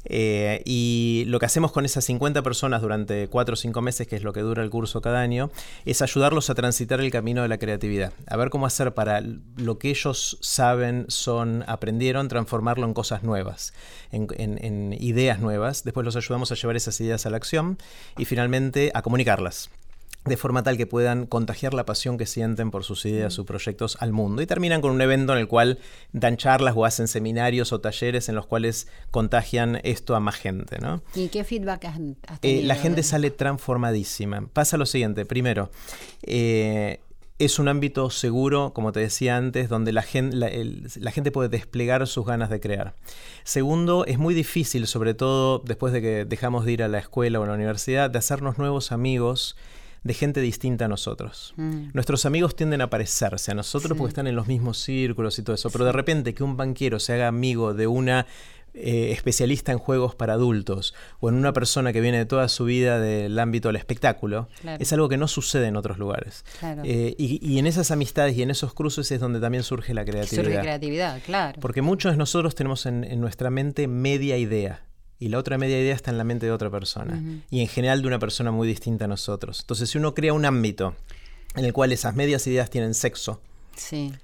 [0.05, 4.17] Eh, y lo que hacemos con esas 50 personas durante 4 o 5 meses, que
[4.17, 5.51] es lo que dura el curso cada año,
[5.85, 8.13] es ayudarlos a transitar el camino de la creatividad.
[8.27, 9.23] A ver cómo hacer para
[9.57, 13.73] lo que ellos saben, son, aprendieron, transformarlo en cosas nuevas,
[14.13, 15.85] en, en ideas nuevas.
[15.85, 17.79] Después los ayudamos a llevar esas ideas a la acción
[18.19, 19.71] y finalmente a comunicarlas
[20.25, 23.97] de forma tal que puedan contagiar la pasión que sienten por sus ideas, sus proyectos
[24.01, 24.43] al mundo.
[24.43, 25.79] Y terminan con un evento en el cual
[26.13, 30.79] dan charlas o hacen seminarios o talleres en los cuales contagian esto a más gente.
[30.79, 31.03] ¿no?
[31.15, 32.67] ¿Y qué feedback has, eh, tenido?
[32.67, 34.47] la gente sale transformadísima.
[34.53, 35.71] Pasa lo siguiente, primero,
[36.23, 37.01] eh,
[37.41, 42.07] es un ámbito seguro, como te decía antes, donde la gente, la, gente, puede desplegar
[42.07, 42.95] sus ganas de crear.
[43.45, 47.41] Segundo, es muy difícil, sobre todo después de que dejamos de ir a la escuela
[47.41, 49.57] o a la universidad, de hacernos nuevos amigos
[50.03, 51.55] de gente distinta a nosotros.
[51.57, 51.91] Mm.
[51.93, 55.55] Nuestros amigos tienden a parecerse a nosotros porque están en los mismos círculos y todo
[55.55, 58.27] eso, pero de repente que un banquero se haga amigo de una
[58.73, 62.65] eh, especialista en juegos para adultos o en una persona que viene de toda su
[62.65, 66.45] vida del ámbito del espectáculo, es algo que no sucede en otros lugares.
[66.85, 70.45] Eh, y, en esas amistades y en esos cruces es donde también surge la creatividad.
[70.45, 71.61] Surge creatividad, claro.
[71.61, 74.85] Porque muchos de nosotros tenemos en nuestra mente media idea
[75.21, 77.23] y la otra media idea está en la mente de otra persona.
[77.51, 79.61] Y en general de una persona muy distinta a nosotros.
[79.61, 80.97] Entonces, si uno crea un ámbito
[81.55, 83.41] en el cual esas medias ideas tienen sexo,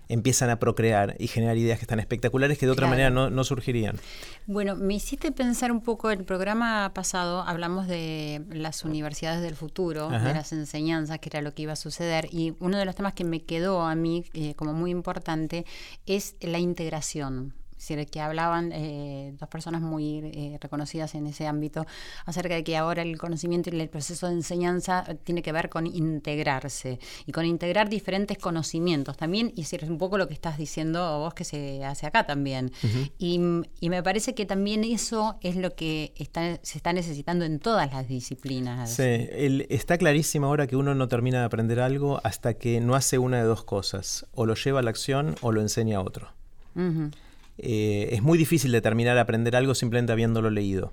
[0.08, 3.98] empiezan a procrear y generar ideas que están espectaculares que de otra manera no, surgirían.
[4.46, 10.08] Bueno, me hiciste pensar un poco, el programa pasado hablamos de las universidades del futuro,
[10.08, 13.14] de las enseñanzas, que era lo que iba a suceder, y uno de los temas
[13.14, 15.66] que me quedó a mí eh, como muy importante
[16.06, 21.86] es la integración decir, que hablaban eh, dos personas muy eh, reconocidas en ese ámbito
[22.24, 25.86] acerca de que ahora el conocimiento y el proceso de enseñanza tiene que ver con
[25.86, 31.18] integrarse y con integrar diferentes conocimientos también, y es un poco lo que estás diciendo
[31.18, 32.72] vos que se hace acá también.
[33.18, 37.92] y, me parece que también eso es lo que está, se está necesitando en todas
[37.92, 38.90] las disciplinas.
[38.90, 39.28] Sí,
[39.68, 43.38] está clarísimo ahora que uno no termina de aprender algo hasta que no hace una
[43.38, 46.28] de dos cosas, o lo lleva a la acción o lo enseña a otro.
[47.58, 50.92] Eh, es muy difícil determinar aprender algo simplemente habiéndolo leído.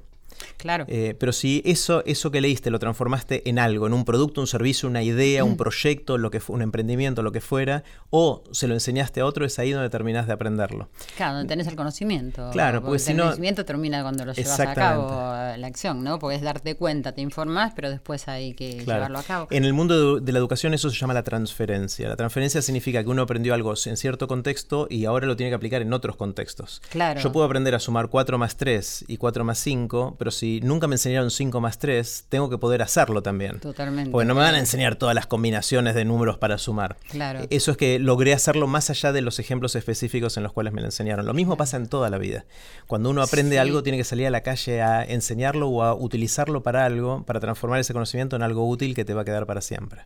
[0.58, 0.86] Claro.
[0.88, 4.48] Eh, pero si eso, eso que leíste lo transformaste en algo, en un producto, un
[4.48, 5.58] servicio, una idea, un mm.
[5.58, 9.60] proyecto, lo que un emprendimiento, lo que fuera, o se lo enseñaste a otro, es
[9.60, 10.90] ahí donde terminás de aprenderlo.
[11.16, 12.50] Claro, donde tenés el conocimiento.
[12.52, 15.10] Claro, porque, si el conocimiento termina cuando lo llevas a cabo
[15.58, 16.20] la acción, ¿no?
[16.20, 19.48] Porque es darte cuenta, te informás, pero después hay que llevarlo a cabo.
[19.50, 22.10] En el mundo de, la educación eso se llama la transferencia.
[22.10, 25.56] La transferencia significa que uno aprendió algo en cierto contexto y ahora lo tiene que
[25.56, 26.82] aplicar en otros contextos.
[26.90, 27.20] Claro.
[27.20, 30.88] Yo puedo aprender a sumar 4 más 3 y 4 más 5, pero si nunca
[30.88, 33.60] me enseñaron 5 más 3, tengo que poder hacerlo también.
[33.60, 34.10] Totalmente.
[34.10, 36.96] Porque no me van a enseñar todas las combinaciones de números para sumar.
[37.10, 37.42] Claro.
[37.50, 40.80] Eso es que logré hacerlo más allá de los ejemplos específicos en los cuales me
[40.80, 41.26] lo enseñaron.
[41.26, 42.46] Lo mismo pasa en toda la vida.
[42.88, 46.64] Cuando uno aprende algo, tiene que salir a la calle a enseñarlo o a utilizarlo
[46.64, 49.60] para algo, para transformar ese conocimiento en algo útil que te va a quedar para
[49.60, 50.06] siempre.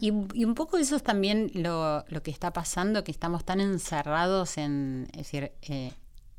[0.00, 5.06] Y, un poco eso es también lo, que está pasando, que estamos tan encerrados en,
[5.12, 5.92] es decir, eh,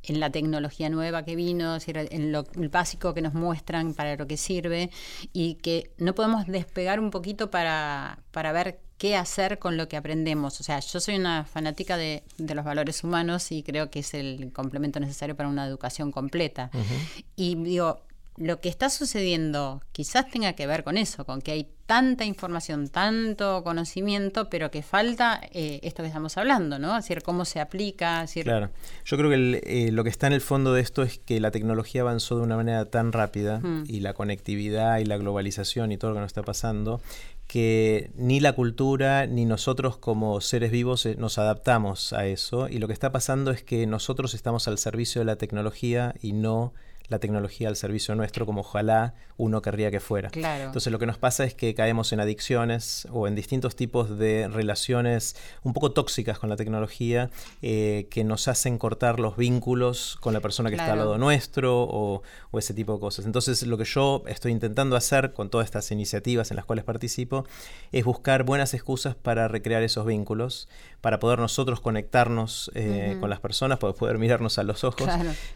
[0.03, 4.37] en la tecnología nueva que vino, en lo básico que nos muestran para lo que
[4.37, 4.89] sirve
[5.31, 9.97] y que no podemos despegar un poquito para, para ver qué hacer con lo que
[9.97, 10.59] aprendemos.
[10.59, 14.51] O sea, yo soy una fanática de, los valores humanos y creo que es el
[14.53, 16.69] complemento necesario para una educación completa.
[17.35, 18.01] Y digo,
[18.37, 22.87] lo que está sucediendo quizás tenga que ver con eso, con que hay tanta información,
[22.87, 26.97] tanto conocimiento, pero que falta eh, esto que estamos hablando, ¿no?
[26.97, 28.25] Es decir, cómo se aplica.
[28.43, 28.71] Claro,
[29.05, 31.51] yo creo que eh, lo que está en el fondo de esto es que la
[31.51, 36.11] tecnología avanzó de una manera tan rápida y la conectividad y la globalización y todo
[36.11, 37.01] lo que nos está pasando,
[37.47, 42.79] que ni la cultura ni nosotros como seres vivos eh, nos adaptamos a eso y
[42.79, 46.73] lo que está pasando es que nosotros estamos al servicio de la tecnología y no
[47.07, 50.29] la tecnología al servicio nuestro como ojalá uno querría que fuera.
[50.33, 54.47] Entonces lo que nos pasa es que caemos en adicciones o en distintos tipos de
[54.47, 57.29] relaciones un poco tóxicas con la tecnología
[57.61, 61.83] eh, que nos hacen cortar los vínculos con la persona que está al lado nuestro
[61.83, 62.21] o,
[62.57, 63.25] ese tipo de cosas.
[63.25, 67.45] Entonces lo que yo estoy intentando hacer con todas estas iniciativas en las cuales participo
[67.91, 70.69] es buscar buenas excusas para recrear esos vínculos,
[71.01, 75.09] para poder nosotros conectarnos eh, con las personas, para poder mirarnos a los ojos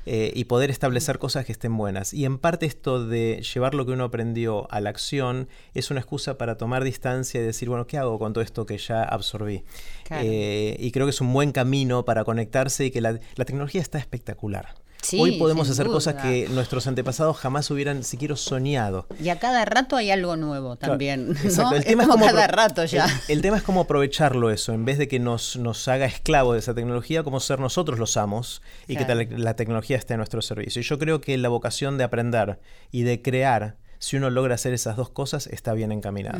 [0.05, 2.13] eh, y poder establecer cosas que estén buenas.
[2.13, 5.99] Y en parte esto de llevar lo que uno aprendió a la acción es una
[5.99, 9.63] excusa para tomar distancia y decir, bueno, ¿qué hago con todo esto que ya absorbí?
[10.11, 13.97] Eh, y creo que es un buen camino para conectarse y que la, tecnología está
[13.97, 14.75] espectacular.
[15.01, 19.07] Sí, Hoy podemos hacer cosas que nuestros antepasados jamás hubieran siquiera soñado.
[19.23, 21.33] Y a cada rato hay algo nuevo también.
[21.33, 21.71] Claro, exacto.
[21.71, 21.77] ¿no?
[21.77, 23.05] El tema es como cada rato ya.
[23.05, 26.53] El, el tema es cómo aprovecharlo eso, en vez de que nos, nos haga esclavos
[26.55, 29.19] de esa tecnología, como ser nosotros los amos y Claro.
[29.19, 30.81] que tal- la tecnología esté a nuestro servicio.
[30.81, 32.59] Y yo creo que la vocación de aprender
[32.91, 36.39] y de crear, si uno logra hacer esas dos cosas, está bien encaminado.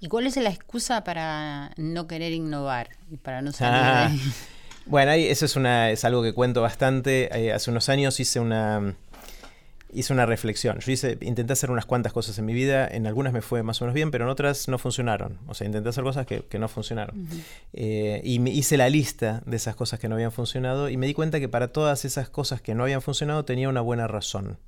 [0.00, 4.18] ¿Y cuál es la excusa para no querer innovar y para no salir Ah, de-
[4.86, 7.28] bueno, eso es, una, es algo que cuento bastante.
[7.38, 8.94] Eh, hace unos años hice una,
[9.92, 10.78] hice una reflexión.
[10.80, 12.86] Yo hice, intenté hacer unas cuantas cosas en mi vida.
[12.88, 15.38] En algunas me fue más o menos bien, pero en otras no funcionaron.
[15.46, 17.28] O sea, intenté hacer cosas que, que no funcionaron.
[17.72, 21.06] Eh, y me hice la lista de esas cosas que no habían funcionado y me
[21.06, 24.58] di cuenta que para todas esas cosas que no habían funcionado tenía una buena razón.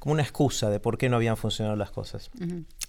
[0.00, 2.30] Como una excusa de por qué no habían funcionado las cosas.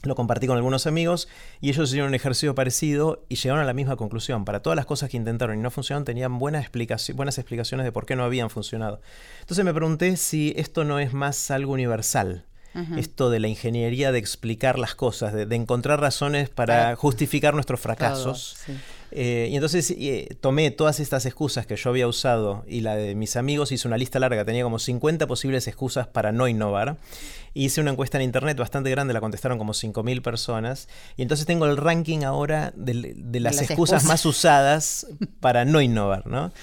[0.01, 1.27] Lo compartí con algunos amigos
[1.59, 4.45] y ellos hicieron un ejercicio parecido y llegaron a la misma conclusión.
[4.45, 7.91] Para todas las cosas que intentaron y no funcionaron, tenían buenas, explicaci- buenas explicaciones de
[7.91, 9.01] por qué no habían funcionado.
[9.41, 12.45] Entonces me pregunté si esto no es más algo universal.
[12.97, 16.97] Esto de la ingeniería de explicar las cosas, de, de encontrar razones para Claro.
[16.97, 18.55] justificar nuestros fracasos.
[18.65, 18.81] Todo, sí.
[19.11, 23.13] Eh, y entonces eh, tomé todas estas excusas que yo había usado y la de
[23.13, 26.97] mis amigos, hice una lista larga, tenía como 50 posibles excusas para no innovar.
[27.53, 30.87] Hice una encuesta en internet bastante grande, la contestaron como 5.000 personas.
[31.17, 34.03] Y entonces tengo el ranking ahora de, de las, las excusas, excusas.
[34.05, 35.07] más usadas
[35.41, 36.27] para no innovar.
[36.27, 36.53] ¿no?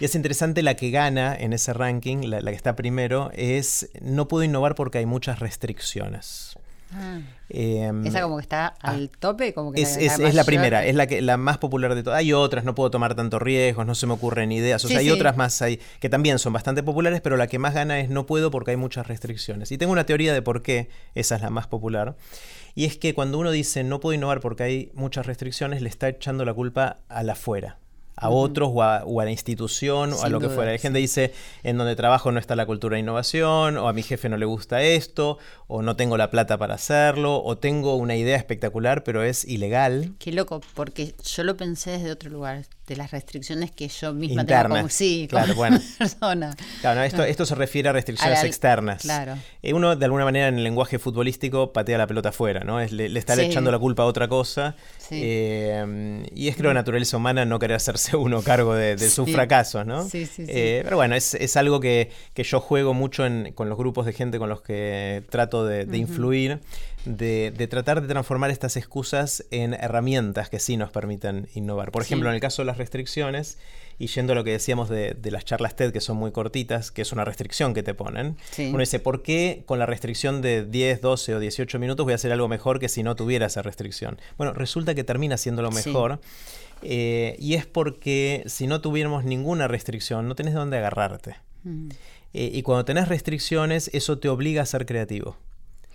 [0.00, 3.88] Y es interesante, la que gana en ese ranking, la, la que está primero, es
[4.02, 6.58] no puedo innovar porque hay muchas restricciones.
[6.96, 10.20] Ah, Em, esa como que está al tope, como que es, la- es- la es
[10.20, 10.46] la mayor.
[10.46, 12.18] primera, es la que la más popular de todas.
[12.18, 14.84] Hay otras, no puedo tomar tantos riesgos, no se me ocurren ideas.
[14.84, 15.12] O Sí, sea, hay sí.
[15.12, 18.26] otras más ahí que también son bastante populares, pero la que más gana es no
[18.26, 19.70] puedo porque hay muchas restricciones.
[19.72, 22.16] Y tengo una teoría de por qué esa es la más popular.
[22.76, 26.08] Y es que cuando uno dice no puedo innovar porque hay muchas restricciones, le está
[26.08, 27.78] echando la culpa al afuera.
[28.16, 30.70] A otros o a, o a la institución o a lo que fuera.
[30.70, 34.02] Hay gente dice en donde trabajo no está la cultura de innovación, o a mi
[34.02, 38.16] jefe no le gusta esto, o no tengo la plata para hacerlo, o tengo una
[38.16, 40.14] idea espectacular pero es ilegal.
[40.18, 44.44] Qué loco, porque yo lo pensé desde otro lugar, de las restricciones que yo misma
[44.44, 45.80] tengo como, sí, Claro, como bueno.
[45.98, 46.54] persona.
[46.82, 49.02] Claro, no, esto, esto se refiere a restricciones A la- externas.
[49.02, 49.36] claro.
[49.62, 52.80] Eh, uno, de alguna manera, en el lenguaje futbolístico, patea la pelota afuera, ¿no?
[52.80, 53.42] Es, le, le está Sí.
[53.42, 54.76] echando la culpa a otra cosa.
[54.98, 55.20] Sí.
[55.22, 59.86] Eh, y es, creo, naturaleza humana no querer hacerse uno cargo de, de sus fracasos,
[59.86, 60.02] ¿no?
[60.08, 60.52] Sí, sí, sí.
[60.52, 64.06] Eh, pero bueno, es, es algo que, que yo juego mucho en- con los grupos
[64.06, 66.60] de gente con los que trato de, de influir,
[67.04, 71.90] de, de tratar de transformar estas excusas en herramientas que sí nos permiten innovar.
[71.92, 72.08] Por Sí.
[72.08, 73.58] ejemplo, en el caso de las restricciones,
[73.98, 76.90] y yendo a lo que decíamos de, de las charlas TED, que son muy cortitas,
[76.90, 78.68] que es una restricción que te ponen, Sí.
[78.70, 82.16] uno dice, ¿por qué con la restricción de 10, 12 o 18 minutos voy a
[82.16, 84.18] hacer algo mejor que si no tuviera esa restricción?
[84.36, 85.88] Bueno, resulta que termina siendo lo Sí.
[85.90, 86.20] mejor.
[86.86, 91.36] eh, y es porque si no tuviéramos ninguna restricción, no tenés de dónde agarrarte.
[91.62, 91.88] Mm,
[92.36, 95.36] Eh, y cuando tenés restricciones, eso te obliga a ser creativo.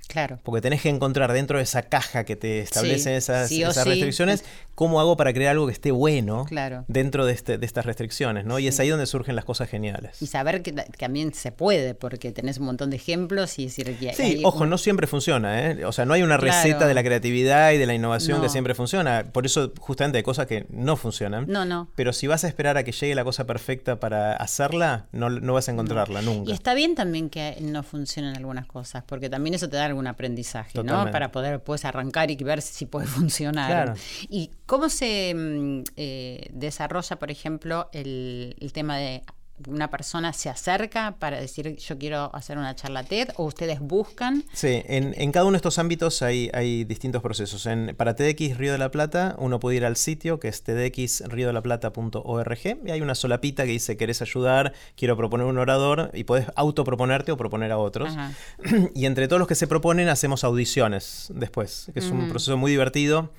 [0.10, 0.40] Claro.
[0.44, 3.84] Porque tenés que encontrar dentro de esa caja que te establecen Sí, esas, sí esas
[3.84, 3.90] sí.
[3.90, 4.44] restricciones,
[4.74, 6.84] cómo hago para crear algo que esté bueno Claro.
[6.88, 8.58] dentro de, este- de estas restricciones, ¿no?
[8.58, 8.82] Y es Sí.
[8.82, 10.20] ahí donde surgen las cosas geniales.
[10.22, 13.66] Y saber que ta- que también se puede, porque tenés un montón de ejemplos y
[13.66, 15.86] decir que Sí, hay- ojo, no siempre funciona, ¿eh?
[15.86, 16.54] O sea, no hay una Claro.
[16.58, 18.52] receta de la creatividad y de la innovación que No.
[18.52, 19.26] siempre funciona.
[19.32, 21.46] Por eso, justamente, hay cosas que no funcionan.
[21.48, 21.88] No, no.
[21.96, 25.54] Pero si vas a esperar a que llegue la cosa perfecta para hacerla, no, no
[25.54, 26.50] vas a encontrarla nunca.
[26.50, 29.99] Y está bien también que no funcionen algunas cosas, porque también eso te da algún
[30.08, 31.12] aprendizaje, ¿no?
[31.12, 33.70] Para poder pues, arrancar y ver si puede funcionar.
[33.70, 33.94] Claro.
[34.30, 39.24] ¿Y cómo se mm, eh, desarrolla, por ejemplo, el, el tema de
[39.68, 44.44] una persona se acerca para decir yo quiero hacer una charla TED o ustedes buscan?
[44.54, 47.66] Sí, en, en cada uno de estos ámbitos hay, hay distintos procesos.
[47.66, 52.60] En, para TEDx Río de la Plata, uno puede ir al sitio que es tedxriodelaplata.org
[52.86, 57.32] y hay una solapita que dice querés ayudar, quiero proponer un orador y podés autoproponerte
[57.32, 58.10] o proponer a otros.
[58.10, 58.34] Ajá.
[58.96, 62.72] Y entre todos los que se proponen hacemos audiciones después, que es un proceso muy
[62.72, 63.30] divertido.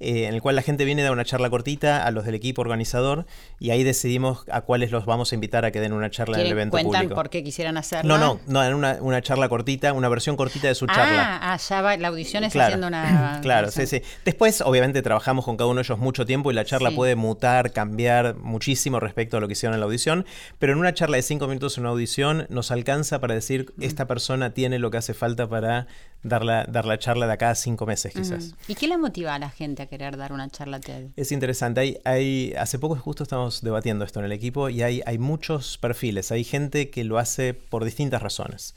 [0.00, 2.34] Eh, en el cual la gente viene a dar una charla cortita a los del
[2.34, 3.26] equipo organizador
[3.60, 6.40] y ahí decidimos a cuáles los vamos a invitar a que den una charla en
[6.40, 7.14] el ¿Quieren- evento ¿Cuentan público.
[7.14, 8.08] por qué quisieran hacerla?
[8.18, 11.36] No, no, no, en una, una charla cortita, una versión cortita de su charla.
[11.40, 13.38] Ah, ah, ya va, la audición es Claro, haciendo una...
[13.42, 14.02] claro, sí, sí.
[14.24, 16.96] Después, obviamente, trabajamos con cada uno de ellos mucho tiempo y la charla Sí.
[16.96, 20.26] puede mutar, cambiar muchísimo respecto a lo que hicieron en la audición.
[20.58, 23.82] Pero en una charla de cinco minutos en una audición nos alcanza para decir Mm.
[23.82, 25.86] esta persona tiene lo que hace falta para
[26.24, 28.54] dar la, dar la charla de acá a cinco meses, quizás.
[28.66, 31.10] ¿Y qué le motiva a la gente a querer dar una charla TED?
[31.16, 31.80] Es interesante.
[31.80, 35.78] Hay, hay, hace poco justo estamos debatiendo esto en el equipo y hay, hay muchos
[35.78, 36.32] perfiles.
[36.32, 38.74] Hay gente que lo hace por distintas razones.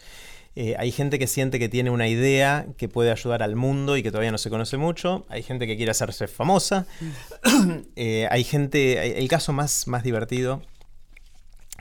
[0.56, 4.04] Eh, hay gente que siente que tiene una idea que puede ayudar al mundo y
[4.04, 5.26] que todavía no se conoce mucho.
[5.30, 6.86] Hay gente que quiere hacerse famosa.
[7.96, 10.62] Eh, hay gente, el caso más, más divertido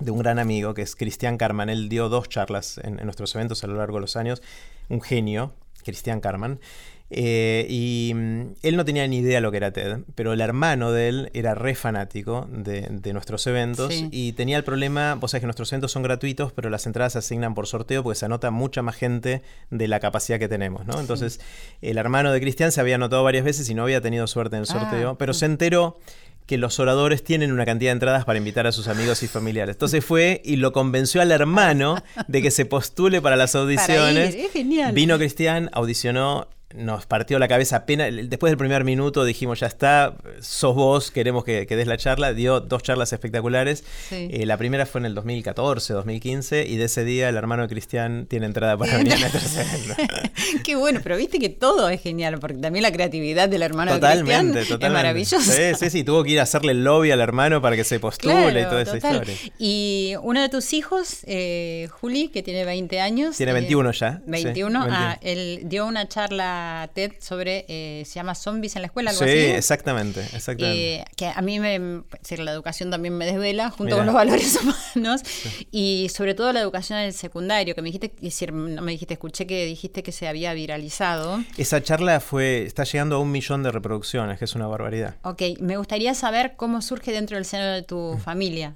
[0.01, 1.69] de un gran amigo que es Cristian Carman.
[1.69, 4.43] Él dio dos charlas en, en nuestros eventos a lo largo de los años.
[4.89, 6.61] Un genio, Cristian Carman.
[7.09, 10.91] Eh, y mm, él no tenía ni idea lo que era TED, pero el hermano
[10.91, 14.09] de él era re fanático de, de nuestros eventos Sí.
[14.11, 17.21] y tenía el problema, vos sabés que nuestros eventos son gratuitos, pero las entradas se
[17.21, 20.99] asignan por sorteo porque se anota mucha más gente de la capacidad que tenemos, ¿no?
[20.99, 21.39] Entonces,
[21.81, 24.63] el hermano de Cristian se había anotado varias veces y no había tenido suerte en
[24.63, 25.35] el Ah, sorteo, pero mm.
[25.35, 25.99] se enteró
[26.47, 29.75] que los oradores tienen una cantidad de entradas para invitar a sus amigos y familiares.
[29.75, 34.35] Entonces fue y lo convenció al hermano de que se postule para las audiciones.
[34.35, 34.93] ir, es genial.
[34.93, 38.11] Vino Cristian, audicionó, nos partió la cabeza apenas.
[38.13, 42.33] Después del primer minuto dijimos, ya está, sos vos, queremos que, que des la charla.
[42.33, 43.85] Dio dos charlas espectaculares.
[44.09, 44.29] Sí.
[44.31, 47.69] Eh, la primera fue en el 2014, 2015, y de ese día el hermano de
[47.69, 49.31] Cristian tiene entrada para venir a.
[50.65, 53.99] Qué bueno, pero viste que todo es genial, porque también la creatividad del hermano de
[53.99, 54.87] Totalmente, Cristian totalmente.
[54.87, 55.53] es maravillosa.
[55.53, 57.99] Sí, sí, sí, tuvo que ir a hacerle el lobby al hermano para que se
[58.01, 59.35] postule y toda esa historia.
[59.59, 63.37] Y uno de tus hijos, eh, Juli, que tiene 20 años.
[63.37, 64.81] Tiene eh, 21 ya, sí, 21.
[64.81, 64.87] 21.
[64.91, 69.23] ah, él dio una charla TED sobre, eh, se llama Zombies en la escuela, algo
[69.25, 69.39] Sí, así.
[69.51, 70.95] exactamente, exactamente.
[70.97, 71.79] Eh, que a mí me,
[72.21, 73.97] decir, la educación también me desvela junto Mirá.
[73.99, 74.57] con los valores
[74.95, 75.23] humanos
[75.71, 78.93] y sobre todo la educación en el secundario que me dijiste es decir, no me
[78.93, 83.31] dijiste escuché que dijiste que se había viralizado Esa charla fue, está llegando a un
[83.31, 85.17] millón de reproducciones, que es una barbaridad.
[85.23, 87.85] Ok, me gustaría saber cómo surge dentro del seno de Mm.
[87.85, 88.75] tu familia.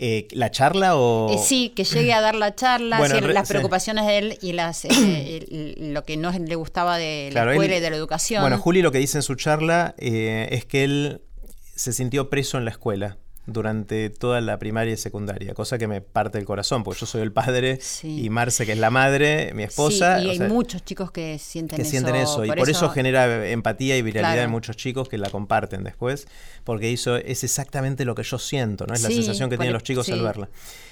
[0.00, 1.32] Eh, ¿La charla o...?
[1.34, 3.52] Eh, sí, que llegue a dar la charla, Bueno, re- las sí.
[3.54, 7.74] preocupaciones de él y las eh, lo que no le gustaba de Claro, la escuela
[7.74, 8.42] él- y de la educación.
[8.42, 11.22] Bueno, Juli lo que dice en su charla eh, es que él
[11.74, 13.18] se sintió preso en la escuela
[13.48, 17.22] durante toda la primaria y secundaria, cosa que me parte el corazón, porque yo soy
[17.22, 18.24] el padre Sí.
[18.24, 20.20] y Marce, que es la madre, mi esposa.
[20.20, 21.90] Sí, y hay sea, muchos chicos que sienten que eso.
[21.90, 24.42] sienten eso, y por eso, genera empatía y viralidad Claro.
[24.44, 26.28] en muchos chicos que la comparten después,
[26.64, 28.94] porque hizo es exactamente lo que yo siento, ¿no?
[28.94, 30.48] Es la sensación que tienen e- los chicos al verla.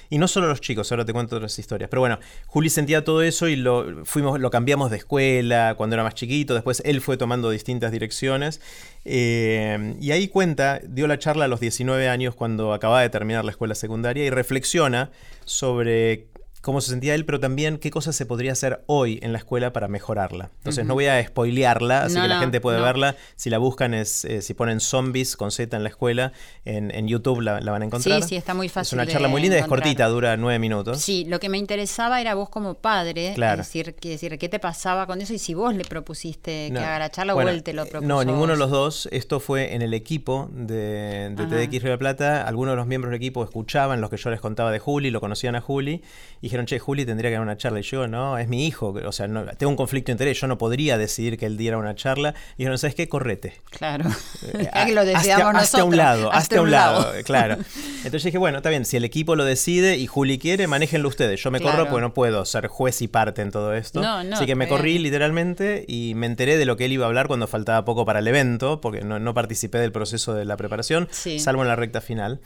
[0.09, 1.89] Y no solo los chicos, ahora te cuento otras historias.
[1.89, 6.03] Pero bueno, Juli sentía todo eso y lo fuimos, lo cambiamos de escuela cuando era
[6.03, 6.53] más chiquito.
[6.53, 8.61] Después él fue tomando distintas direcciones.
[9.05, 13.45] Eh, y ahí cuenta, dio la charla a los 19 años cuando acababa de terminar
[13.45, 15.11] la escuela secundaria y reflexiona
[15.45, 16.27] sobre
[16.61, 19.71] cómo se sentía él, pero también qué cosas se podría hacer hoy en la escuela
[19.71, 20.49] para mejorarla.
[20.57, 22.83] Entonces no voy a spoilearla, así No, que la no, gente puede no.
[22.83, 23.15] verla.
[23.35, 26.33] Si la buscan, es eh, si ponen zombies con Z en la escuela,
[26.65, 28.21] en, en YouTube la, la van a encontrar.
[28.23, 29.83] Sí, sí, está muy Es fácil una de charla muy linda, es encontrar.
[29.87, 30.99] cortita, dura nueve minutos.
[30.99, 33.61] Sí, lo que me interesaba era vos como padre, Claro.
[33.61, 36.79] es decir, que decir, qué te pasaba con eso y si vos le propusiste que
[36.79, 38.07] haga la charla Bueno, o él te lo eh, propuso.
[38.07, 39.07] No, ninguno de los dos.
[39.11, 41.45] Esto fue en el equipo de, de.
[41.47, 42.47] TEDx Río de la Plata.
[42.47, 45.19] Algunos de los miembros del equipo escuchaban los que yo les contaba de Juli, lo
[45.21, 46.01] conocían a Juli.
[46.41, 47.79] Y dijeron, che, Juli tendría que dar una charla.
[47.79, 48.95] Y yo, no, es mi hijo.
[49.05, 50.39] O sea, no, tengo un conflicto de interés.
[50.39, 52.33] Yo no podría decidir que él diera una charla.
[52.55, 53.07] Y dijeron, ¿sabes qué?
[53.07, 53.53] Correte.
[53.69, 54.09] Claro.
[54.53, 57.55] Eh, que lo hazte- decidamos hazte a un lado, Hazte hazte a un lado, claro.
[57.97, 61.41] Entonces dije, bueno, está bien, si el equipo lo decide y Juli quiere, manéjenlo ustedes.
[61.43, 61.77] Yo me Claro.
[61.77, 64.01] corro porque no puedo ser juez y parte en todo esto.
[64.01, 65.03] No, no, Así que me corrí bien.
[65.03, 68.19] literalmente y me enteré de lo que él iba a hablar cuando faltaba poco para
[68.19, 71.39] el evento, porque no, no participé del proceso de la preparación, Sí.
[71.39, 72.39] salvo en la recta final.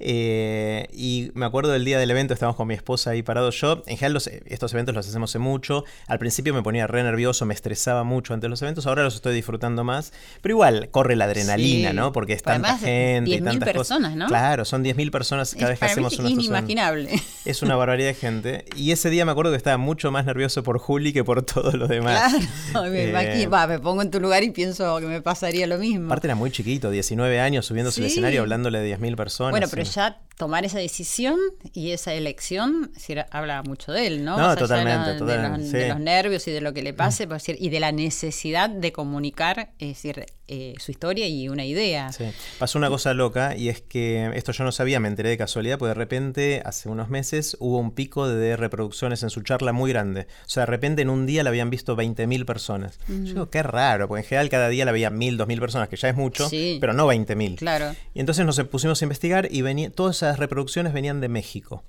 [0.00, 3.82] Eh, y me acuerdo del día del evento, estábamos con mi esposa ahí parados yo.
[3.86, 5.84] En general, los- estos eventos los hacemos hace mucho.
[6.08, 8.86] Al principio me ponía re nervioso, me estresaba mucho ante los eventos.
[8.86, 10.12] Ahora los estoy disfrutando más.
[10.42, 11.96] Pero igual, corre la adrenalina, Sí.
[11.96, 12.12] ¿no?
[12.12, 14.16] Porque es Pero tanta además, gente y 10.000 tantas personas, cosas.
[14.16, 14.26] ¿no?
[14.26, 17.10] Claro, son 10.000 personas cada Es vez que hacemos una inimaginable.
[17.44, 18.64] Es una barbaridad de gente.
[18.74, 21.74] Y ese día me acuerdo que estaba mucho más nervioso por Juli que por todos
[21.74, 22.32] los demás.
[22.72, 26.06] Claro, me, Eh, me pongo en tu lugar y pienso que me pasaría lo mismo.
[26.06, 28.12] Aparte era muy chiquito, 19 años, subiéndose al Sí.
[28.12, 29.50] escenario hablándole de 10.000 personas.
[29.52, 31.38] Bueno, pero y- ya tomar esa decisión
[31.72, 34.36] y esa elección es decir, habla mucho de él, ¿no?
[34.36, 35.76] No, totalmente, de, los, sí.
[35.76, 37.92] de los nervios y de lo que le pase, pues, es decir, y de la
[37.92, 42.12] necesidad de comunicar, es decir, eh, su historia y una idea.
[42.12, 42.24] Sí.
[42.58, 45.78] Pasó una cosa loca y es que esto yo no sabía, me enteré de casualidad,
[45.78, 49.90] porque de repente, hace unos meses, hubo un pico de reproducciones en su charla muy
[49.90, 50.26] grande.
[50.44, 52.98] O sea, de repente en un día la habían visto 20.000 personas.
[53.08, 55.96] Yo digo, qué raro, porque en general cada día la veían 1.000, 2.000 personas, que
[55.96, 56.78] ya es mucho, Sí.
[56.80, 57.56] pero no 20.000.
[57.56, 57.94] Claro.
[58.12, 61.84] Y entonces nos pusimos a investigar y venía, todas esas reproducciones venían de México.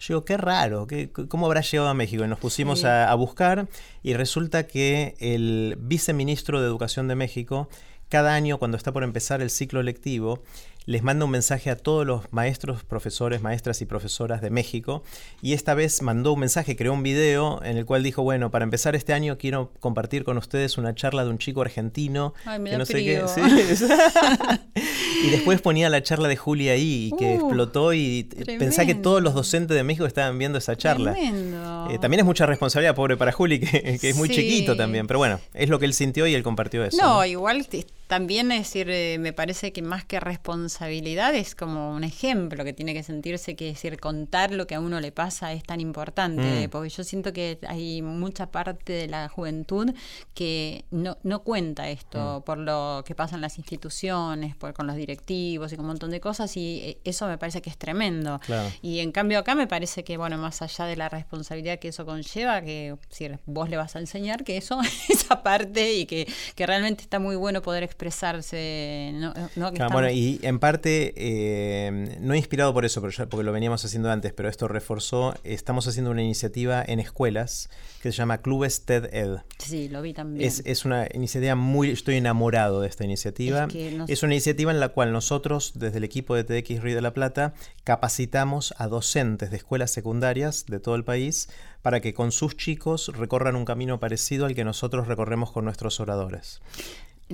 [0.00, 2.24] Yo digo, qué raro, ¿qué, ¿cómo habrá llegado a México?
[2.24, 2.86] Y nos pusimos Sí.
[2.86, 3.68] a, a buscar
[4.02, 7.68] y resulta que el viceministro de Educación de México,
[8.08, 10.42] cada año cuando está por empezar el ciclo lectivo,
[10.86, 15.02] les manda un mensaje a todos los maestros, profesores, maestras y profesoras de México.
[15.40, 18.64] Y esta vez mandó un mensaje, creó un video en el cual dijo, bueno, para
[18.64, 22.34] empezar este año quiero compartir con ustedes una charla de un chico argentino.
[22.44, 23.22] Ay, me que sé qué.
[23.26, 23.40] Sí.
[25.24, 28.86] y después ponía la charla de Julia ahí y que Uh, explotó y pensá que
[28.94, 29.02] tremendo.
[29.02, 31.12] todos los docentes de México estaban viendo esa charla.
[31.12, 31.88] Tremendo.
[31.90, 34.34] Eh, también es mucha responsabilidad, pobre para Juli, que, que es muy Sí.
[34.34, 35.06] chiquito también.
[35.06, 36.96] Pero bueno, es lo que él sintió y él compartió eso.
[37.00, 37.24] No, ¿no?
[37.24, 37.66] igual
[38.12, 42.74] también es decir, eh, me parece que más que responsabilidad es como un ejemplo que
[42.74, 46.66] tiene que sentirse que decir, contar lo que a uno le pasa es tan importante,
[46.66, 46.70] Mm.
[46.70, 49.94] porque yo siento que hay mucha parte de la juventud
[50.34, 52.42] que no, no cuenta esto Mm.
[52.42, 56.10] por lo que pasa en las instituciones, por, con los directivos y con un montón
[56.10, 58.40] de cosas, y eh, eso me parece que es tremendo.
[58.40, 58.70] Claro.
[58.82, 62.04] Y en cambio acá me parece que, bueno, más allá de la responsabilidad que eso
[62.04, 66.66] conlleva, que si vos le vas a enseñar que eso, esa parte y que, que
[66.66, 69.32] realmente está muy bueno poder expresarse, ¿no?
[69.56, 69.70] ¿no?
[69.70, 73.52] Que Claro, bueno, y en parte, eh, no inspirado por eso, pero ya- porque lo
[73.52, 77.68] veníamos haciendo antes, pero esto reforzó, estamos haciendo una iniciativa en escuelas
[78.02, 79.36] que se llama Clubes TED Ed.
[79.58, 80.46] Sí, lo vi también.
[80.46, 83.64] Es, es una iniciativa muy, estoy enamorado de esta iniciativa.
[83.64, 86.82] Es que nos- Es una iniciativa en la cual nosotros, desde el equipo de TEDx
[86.82, 91.48] Río de la Plata, capacitamos a docentes de escuelas secundarias de todo el país
[91.82, 96.00] para que con sus chicos recorran un camino parecido al que nosotros recorremos con nuestros
[96.00, 96.60] oradores.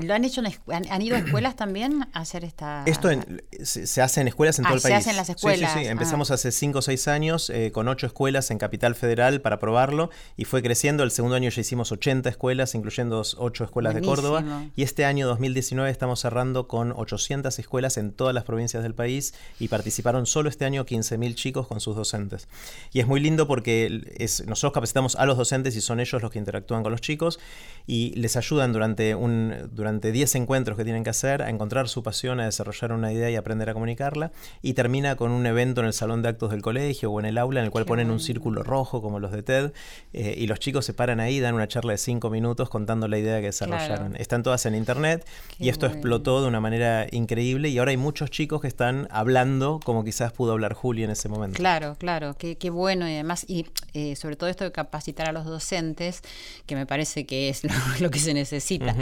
[0.07, 2.83] ¿Lo han hecho en han, han ido a escuelas también a hacer esta...?
[2.87, 4.99] Esto en- se, se hace en escuelas en Ah, todo el se país.
[5.01, 5.73] hace en las Sí, sí, escuelas.
[5.73, 5.91] Sí, Ah.
[5.91, 10.11] Empezamos hace 5 o 6 años eh, con 8 escuelas en Capital Federal para probarlo
[10.37, 11.03] y fue creciendo.
[11.03, 14.45] El segundo año ya hicimos 80 escuelas, incluyendo 8 escuelas de Córdoba.
[14.77, 19.35] Y este año 2019 estamos cerrando con 800 escuelas en todas las provincias del país
[19.59, 22.49] y participaron solo este año 15.000 chicos con sus docentes.
[22.93, 26.31] Y es muy lindo porque es, nosotros capacitamos a los docentes y son ellos los
[26.31, 27.39] que interactúan con los chicos
[27.87, 32.03] y les ayudan durante, un, durante 10 encuentros que tienen que hacer a encontrar su
[32.03, 34.32] pasión, a desarrollar una idea y aprender a comunicarla.
[34.62, 37.39] Y termina con un evento en el salón de actos del colegio o en el
[37.39, 39.72] aula en el cual Qué ponen un círculo rojo como los de TED
[40.12, 43.18] eh, y los chicos se paran ahí, dan una charla de 5 minutos contando la
[43.18, 44.09] idea que desarrollaron.
[44.09, 44.22] Claro.
[44.22, 45.26] Están todas en internet
[45.57, 45.95] Qué y esto bueno.
[45.95, 50.32] explotó de una manera increíble y ahora hay muchos chicos que están hablando como quizás
[50.32, 51.57] pudo hablar Juli en ese momento.
[51.57, 55.32] Claro, claro, qué, qué bueno y además, y eh, sobre todo esto de capacitar a
[55.32, 56.22] los docentes,
[56.66, 57.70] que me parece que es lo,
[58.01, 58.95] lo que se necesita.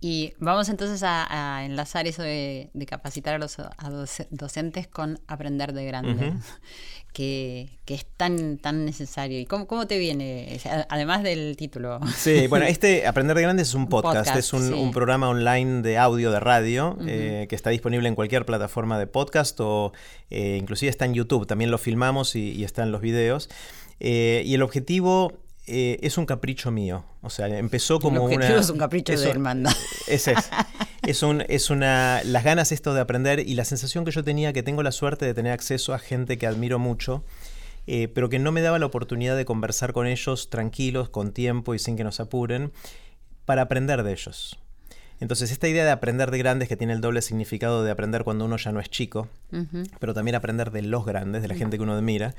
[0.00, 1.26] Y vamos entonces a,
[1.58, 6.32] a enlazar eso de, de capacitar a los a doce- docentes con aprender de grande,
[7.12, 9.38] que, que es tan, tan necesario.
[9.40, 10.58] ¿Y cómo, cómo te viene,
[10.88, 12.00] además del título?
[12.16, 14.72] Sí, bueno, este Aprender de Grandes es un podcast, podcast, es un, sí.
[14.74, 19.06] un programa online de audio, de radio, eh, que está disponible en cualquier plataforma de
[19.06, 19.92] podcast o
[20.30, 23.48] eh, inclusive está en YouTube, también lo filmamos y, y está en los videos.
[23.98, 25.32] Eh, y el objetivo
[25.70, 28.58] eh, es un capricho mío, o sea, empezó como una...
[28.58, 29.72] es un capricho de hermandad.
[30.06, 30.50] Ese es.
[31.02, 32.20] Es, un- es una.
[32.24, 35.24] Las ganas esto de aprender y la sensación que yo tenía que tengo la suerte
[35.24, 37.24] de tener acceso a gente que admiro mucho,
[37.86, 41.74] eh, pero que no me daba la oportunidad de conversar con ellos tranquilos, con tiempo
[41.74, 42.70] y sin que nos apuren,
[43.46, 44.58] para aprender de ellos.
[45.20, 48.44] Entonces, esta idea de aprender de grandes, que tiene el doble significado de aprender cuando
[48.44, 49.26] uno ya no es chico,
[50.00, 52.34] pero también aprender de los grandes, de la gente que uno admira.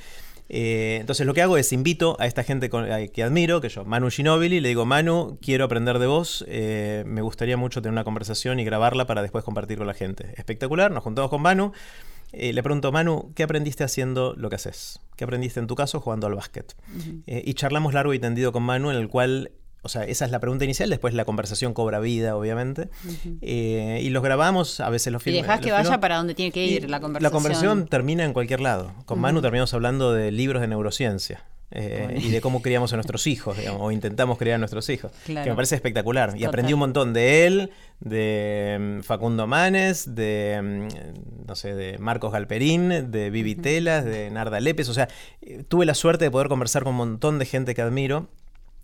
[0.54, 3.70] Eh, entonces lo que hago es invito a esta gente con- a- que admiro, que
[3.70, 7.94] yo, Manu Ginóbili, le digo, Manu, quiero aprender de vos, eh, me gustaría mucho tener
[7.94, 10.34] una conversación y grabarla para después compartir con la gente.
[10.36, 11.72] Espectacular, nos juntamos con Manu.
[12.34, 15.00] eh, le pregunto, Manu, ¿qué aprendiste haciendo lo que haces?
[15.18, 16.76] ¿Qué aprendiste en tu caso jugando al básquet?
[17.28, 19.52] Eh, y charlamos largo y tendido con Manu, en el cual,
[19.84, 22.90] o sea, esa es la pregunta inicial, después la conversación cobra vida, obviamente.
[23.42, 25.48] Eh, y los grabamos, a veces los Y filmamos.
[25.48, 27.24] dejás que vaya para donde tiene que ir Y la conversación.
[27.24, 28.94] La conversación termina en cualquier lado.
[29.06, 31.44] Con Manu terminamos hablando de libros de neurociencia.
[31.74, 35.10] eh, y de cómo criamos a nuestros hijos, digamos, o intentamos criar a nuestros hijos.
[35.26, 35.46] Claro.
[35.46, 36.32] Que me parece espectacular.
[36.32, 36.48] Y Total.
[36.50, 37.72] aprendí un montón de él,
[38.02, 44.30] de mm, Facundo Manes, de, mm, no sé, de Marcos Galperín, de Vivi Telas, de
[44.32, 44.90] Narda Lépez.
[44.90, 45.08] O sea,
[45.42, 48.28] eh, tuve la suerte de poder conversar con un montón de gente que admiro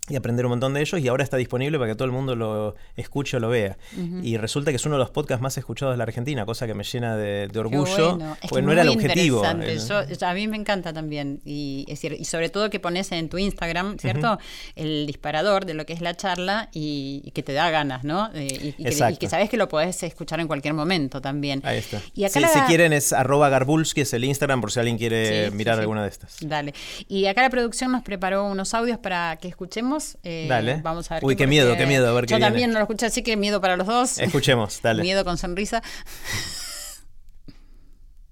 [0.08, 2.34] y aprender un montón de ellos y ahora está disponible para que todo el mundo
[2.34, 3.76] lo escuche o lo vea.
[4.22, 6.74] Y resulta que es uno de los podcasts más escuchados de la Argentina, cosa que
[6.74, 8.36] me llena de, orgullo, bueno.
[8.48, 9.42] Porque no era el objetivo.
[9.42, 11.40] Yo- a mí me encanta también.
[11.44, 14.38] Y, es decir, y sobre todo que pones en tu Instagram, ¿cierto?
[14.76, 18.30] El disparador de lo que es la charla y, y que te da ganas, ¿no?
[18.34, 21.60] Eh, y, y que, y que sabes que lo podés escuchar en cualquier momento también.
[21.64, 22.00] Ahí está.
[22.14, 24.98] Y acá Sí, la- Si quieren es arroba garbulski, es el Instagram por si alguien
[24.98, 25.80] quiere sí, mirar sí.
[25.82, 26.36] alguna de estas.
[26.40, 26.74] Dale.
[27.08, 29.97] Y acá la producción nos preparó unos audios para que escuchemos.
[30.22, 30.80] Eh, Dale.
[30.82, 31.24] Vamos a ver.
[31.24, 32.46] Uy, qué miedo, qué miedo, a ver qué Yo viene.
[32.50, 34.18] también no lo escuché, así que miedo para los dos.
[34.18, 35.02] Escuchemos, dale.
[35.02, 35.82] Miedo con sonrisa.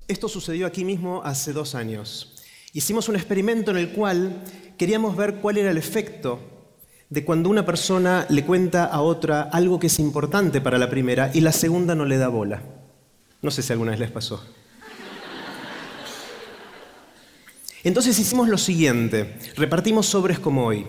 [0.09, 2.33] Esto sucedió aquí mismo hace dos años.
[2.73, 4.43] Hicimos un experimento en el cual
[4.79, 6.41] queríamos ver cuál era el efecto
[7.09, 11.31] de cuando una persona le cuenta a otra algo que es importante para la primera
[11.33, 12.63] y la segunda no le da bola.
[13.43, 14.45] No sé si alguna vez les pasó.
[17.85, 20.87] Entonces hicimos lo siguiente, repartimos sobres como hoy.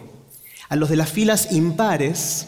[0.69, 2.47] A los de las filas impares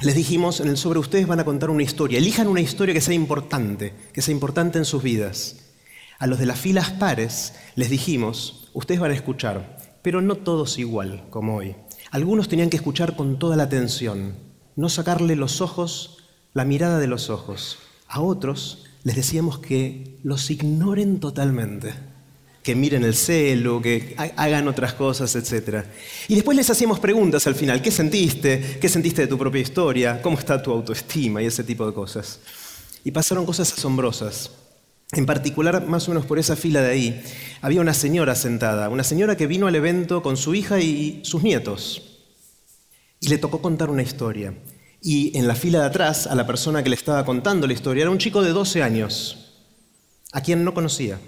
[0.00, 3.00] les dijimos, en el sobre ustedes van a contar una historia, elijan una historia que
[3.00, 5.56] sea importante, que sea importante en sus vidas.
[6.18, 10.78] A los de las filas pares les dijimos, ustedes van a escuchar, pero no todos
[10.78, 11.74] igual como hoy.
[12.12, 14.36] Algunos tenían que escuchar con toda la atención,
[14.76, 16.18] no sacarle los ojos
[16.54, 17.78] la mirada de los ojos.
[18.06, 21.94] A otros les decíamos que los ignoren totalmente,
[22.62, 25.84] que miren el celo, que hagan otras cosas, etc.
[26.28, 28.78] Y después les hacíamos preguntas al final, ¿qué sentiste?
[28.80, 30.20] ¿Qué sentiste de tu propia historia?
[30.20, 31.42] ¿Cómo está tu autoestima?
[31.42, 32.40] Y ese tipo de cosas.
[33.02, 34.50] Y pasaron cosas asombrosas.
[35.12, 37.22] En particular, más o menos por esa fila de ahí,
[37.62, 41.42] había una señora sentada, una señora que vino al evento con su hija y sus
[41.42, 42.02] nietos.
[43.18, 44.54] Y le tocó contar una historia.
[45.02, 48.02] Y en la fila de atrás, a la persona que le estaba contando la historia,
[48.02, 49.54] era un chico de 12 años,
[50.32, 51.18] a quien no conocía.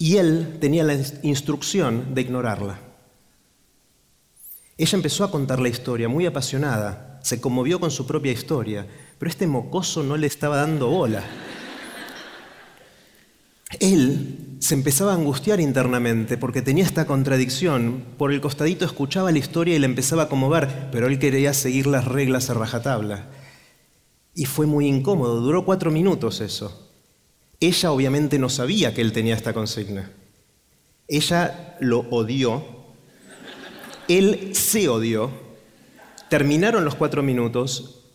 [0.00, 2.80] Y él tenía la instrucción de ignorarla.
[4.78, 8.86] Ella empezó a contar la historia muy apasionada, se conmovió con su propia historia,
[9.18, 11.22] pero este mocoso no le estaba dando bola.
[13.78, 18.02] Él se empezaba a angustiar internamente porque tenía esta contradicción.
[18.16, 21.86] Por el costadito escuchaba la historia y le empezaba a conmover, pero él quería seguir
[21.86, 23.28] las reglas a rajatabla.
[24.34, 26.89] Y fue muy incómodo, duró cuatro minutos eso.
[27.60, 30.10] Ella obviamente no sabía que él tenía esta consigna.
[31.06, 32.64] Ella lo odió,
[34.08, 35.30] él se odió,
[36.30, 38.06] terminaron los cuatro minutos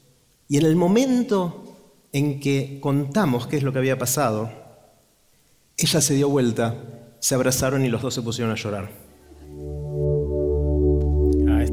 [0.47, 1.77] y en el momento
[2.11, 4.49] en que contamos qué es lo que había pasado,
[5.77, 6.75] ella se dio vuelta,
[7.19, 9.04] se abrazaron y los dos se pusieron a llorar.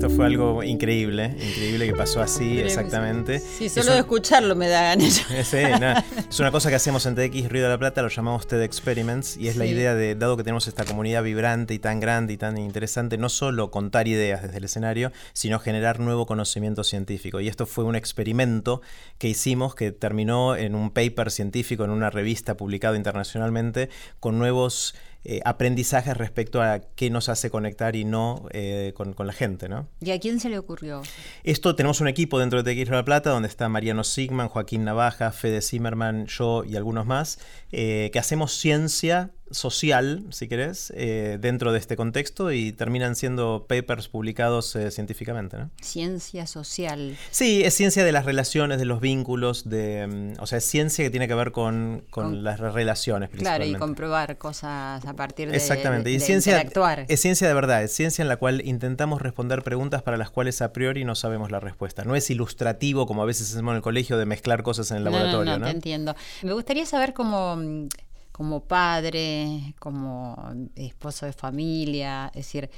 [0.03, 3.39] Esto fue algo increíble, increíble que pasó así, exactamente.
[3.39, 5.25] Sí, solo de escucharlo me da ganas.
[5.45, 8.63] Sí, es una cosa que hacemos en TX Río de la Plata, lo llamamos TED
[8.63, 12.33] Experiments, y es la idea de, dado que tenemos esta comunidad vibrante y tan grande
[12.33, 17.39] y tan interesante, no solo contar ideas desde el escenario, sino generar nuevo conocimiento científico.
[17.39, 18.83] Y esto fue un experimento
[19.19, 23.89] que hicimos que terminó en un paper científico en una revista publicado internacionalmente
[24.19, 29.33] con nuevos eh, aprendizajes respecto a qué nos hace conectar y no eh, con, la
[29.33, 29.69] gente.
[29.69, 29.89] ¿no?
[30.01, 31.03] ¿Y a quién se le ocurrió?
[31.45, 35.31] Esto tenemos un equipo dentro de TX La Plata donde está Mariano Sigman, Joaquín Navaja,
[35.31, 37.39] Fede Zimmerman, yo y algunos más,
[37.71, 43.67] eh, que hacemos ciencia social, si querés, eh, dentro de este contexto y terminan siendo
[43.69, 45.57] papers publicados eh, científicamente.
[45.57, 45.71] ¿no?
[45.81, 47.17] Ciencia social.
[47.31, 51.05] Sí, es ciencia de las relaciones, de los vínculos, de, mm, o sea, es ciencia
[51.05, 52.03] que tiene que ver con,
[52.43, 53.31] las relaciones.
[53.31, 56.11] Claro, y comprobar cosas a partir de, Exactamente.
[56.11, 56.65] y ciencia,
[57.09, 60.63] Es ciencia de verdad, es ciencia en la cual intentamos responder preguntas para las cuales
[60.63, 62.05] a priori no sabemos la respuesta.
[62.05, 65.05] No es ilustrativo como a veces hacemos en el colegio de mezclar cosas en el
[65.05, 65.45] laboratorio.
[65.45, 66.15] No, no, no, te entiendo.
[66.43, 67.89] Me gustaría saber cómo mm,
[68.33, 70.37] como padre, como
[70.75, 72.71] esposo de familia, es decir,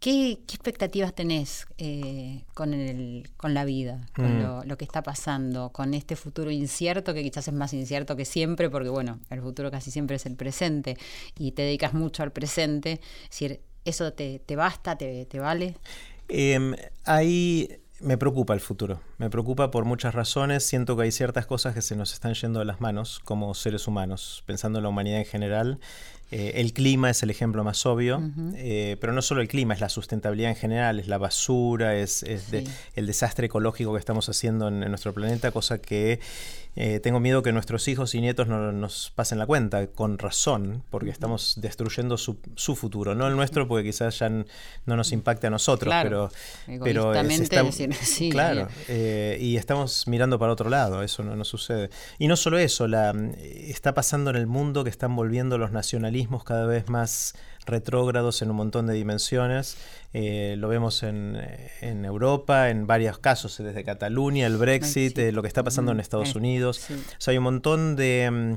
[0.00, 4.68] ¿qué, expectativas tenés eh, con, el, con la vida, con mm.
[4.68, 8.70] lo, que está pasando, con este futuro incierto que quizás es más incierto que siempre,
[8.70, 10.96] porque bueno, el futuro casi siempre es el presente
[11.36, 15.74] y te dedicas mucho al presente, es decir, ¿eso te, basta, te, vale?
[16.28, 21.46] Eh, hay me preocupa el futuro, me preocupa por muchas razones, siento que hay ciertas
[21.46, 24.88] cosas que se nos están yendo de las manos como seres humanos, pensando en la
[24.88, 25.80] humanidad en general,
[26.30, 28.20] eh, el clima es el ejemplo más obvio,
[28.54, 32.22] eh, pero no solo el clima, es la sustentabilidad en general, es la basura, es,
[32.22, 36.20] el desastre ecológico que estamos haciendo en, nuestro planeta, cosa que
[36.80, 40.84] eh, tengo miedo que nuestros hijos y nietos no nos pasen la cuenta, con razón,
[40.90, 42.36] porque estamos destruyendo su,
[42.76, 44.44] futuro, no el nuestro, porque quizás ya no
[44.84, 46.30] nos impacte a nosotros, pero,
[46.82, 47.12] pero
[48.30, 51.90] claro, y estamos mirando para otro lado, eso no, no sucede.
[52.18, 56.08] Y no solo eso, la, está pasando en el mundo que están volviendo los nacionalistas
[56.44, 57.34] cada vez más
[57.68, 59.76] retrógrados en un montón de dimensiones.
[60.12, 61.36] Eh, lo vemos en,
[61.82, 66.34] Europa, en varios casos, desde Cataluña, el Brexit, eh, lo que está pasando en Estados
[66.34, 66.88] Unidos.
[66.90, 68.30] O sea, hay un montón de...
[68.30, 68.54] Mm,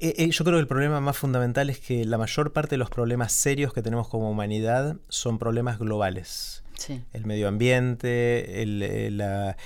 [0.00, 2.90] eh, yo creo que el problema más fundamental es que la mayor parte de los
[2.90, 6.62] problemas serios que tenemos como humanidad son problemas globales.
[7.12, 9.56] El medio ambiente, el, la,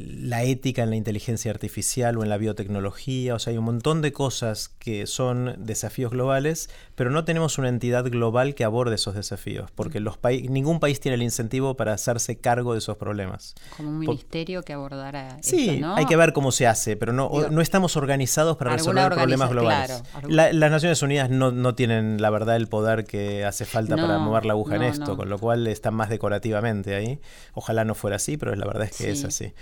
[0.00, 4.02] la ética en la inteligencia artificial o en la biotecnología, o sea, hay un montón
[4.02, 9.14] de cosas que son desafíos globales, pero no tenemos una entidad global que aborde esos
[9.14, 10.18] desafíos, porque los
[10.48, 13.54] ningún país tiene el incentivo para hacerse cargo de esos problemas.
[13.76, 17.60] Como un ministerio que abordara Sí, hay que ver cómo se hace, pero no, no
[17.60, 20.02] estamos organizados para resolver problemas globales.
[20.28, 24.52] las Naciones Unidas no, tienen, la verdad, el poder que hace falta para mover la
[24.52, 27.20] aguja en esto, con lo cual están más decorativamente ahí.
[27.54, 29.52] Ojalá no fuera así, pero la verdad es que es así.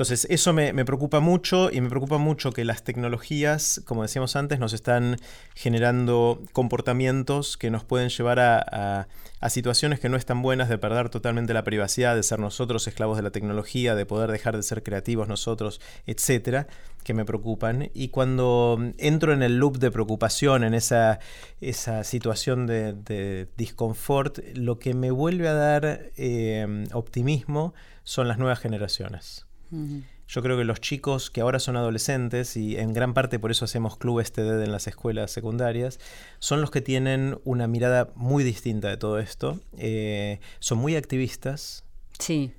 [0.00, 4.58] Entonces, eso me, preocupa mucho y me preocupa mucho que las tecnologías, como decíamos antes,
[4.58, 5.16] nos están
[5.54, 9.08] generando comportamientos que nos pueden llevar a,
[9.50, 13.22] situaciones que no están buenas, de perder totalmente la privacidad, de ser nosotros esclavos de
[13.22, 16.66] la tecnología, de poder dejar de ser creativos nosotros, etcétera,
[17.04, 17.90] que me preocupan.
[17.92, 21.18] Y cuando entro en el loop de preocupación, en esa,
[22.04, 28.60] situación de, de disconfort, lo que me vuelve a dar eh, optimismo son las nuevas
[28.60, 29.49] generaciones.
[30.28, 33.64] Yo creo que los chicos que ahora son adolescentes, y en gran parte por eso
[33.64, 35.98] hacemos clubes TD en las escuelas secundarias,
[36.38, 39.60] son los que tienen una mirada muy distinta de todo esto.
[39.76, 41.84] Eh, son muy activistas.
[42.18, 42.52] Sí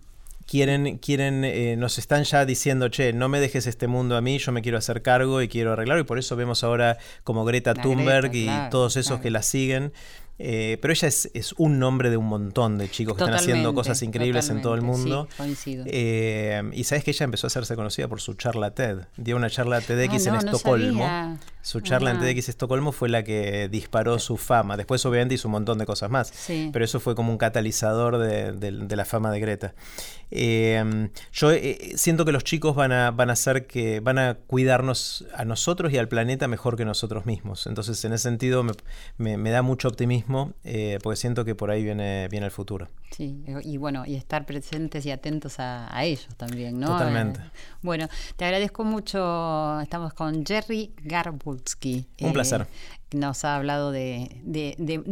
[0.52, 4.38] quieren, quieren eh, nos están ya diciendo, che, no me dejes este mundo a mí,
[4.38, 6.02] yo me quiero hacer cargo y quiero arreglarlo.
[6.02, 9.94] Y por eso vemos ahora como Greta Thunberg y todos esos que la siguen.
[10.40, 14.02] Eh, pero ella es, un nombre de un montón de chicos que están haciendo cosas
[14.02, 15.28] increíbles en todo el mundo.
[15.68, 19.02] Eh, y sabes que ella empezó a hacerse conocida por su charla TED.
[19.18, 21.38] Dio una charla TEDx en Estocolmo.
[21.62, 24.78] Su charla en TEDx Estocolmo fue la que disparó su fama.
[24.78, 26.34] Después, obviamente, hizo un montón de cosas más.
[26.48, 29.76] Pero eso fue como un catalizador de, la fama de Greta.
[30.32, 31.52] Eh, yo
[31.96, 35.92] siento que los chicos van a, van a hacer que van a cuidarnos a nosotros
[35.94, 37.68] y al planeta mejor que nosotros mismos.
[37.68, 38.66] Entonces, en ese sentido,
[39.18, 42.88] me da mucho optimismo eh, porque siento que por ahí viene, viene el futuro.
[43.12, 46.88] Sí, y bueno, y estar presentes y atentos a, ellos también, ¿no?
[46.88, 47.40] Totalmente.
[47.40, 47.50] Eh,
[47.82, 49.80] bueno, te agradezco mucho.
[49.82, 52.08] Estamos con Jerry Garbulski.
[52.22, 52.68] Un eh, placer
[53.14, 54.30] nos ha hablado de,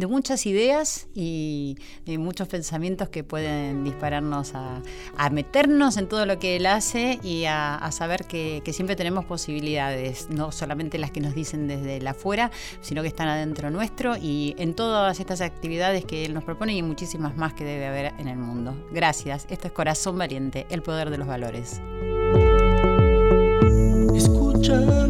[0.08, 1.76] muchas ideas y
[2.06, 4.82] de muchos pensamientos que pueden dispararnos a,
[5.30, 10.52] meternos en todo lo que él hace y a, saber que, siempre tenemos posibilidades, no
[10.52, 14.74] solamente las que nos dicen desde la afuera, sino que están adentro nuestro y en
[14.74, 18.38] todas estas actividades que él nos propone y muchísimas más que debe haber en el
[18.38, 18.74] mundo.
[18.92, 19.46] Gracias.
[19.50, 21.80] Esto es Corazón Valiente, el poder de los valores.
[24.14, 25.09] He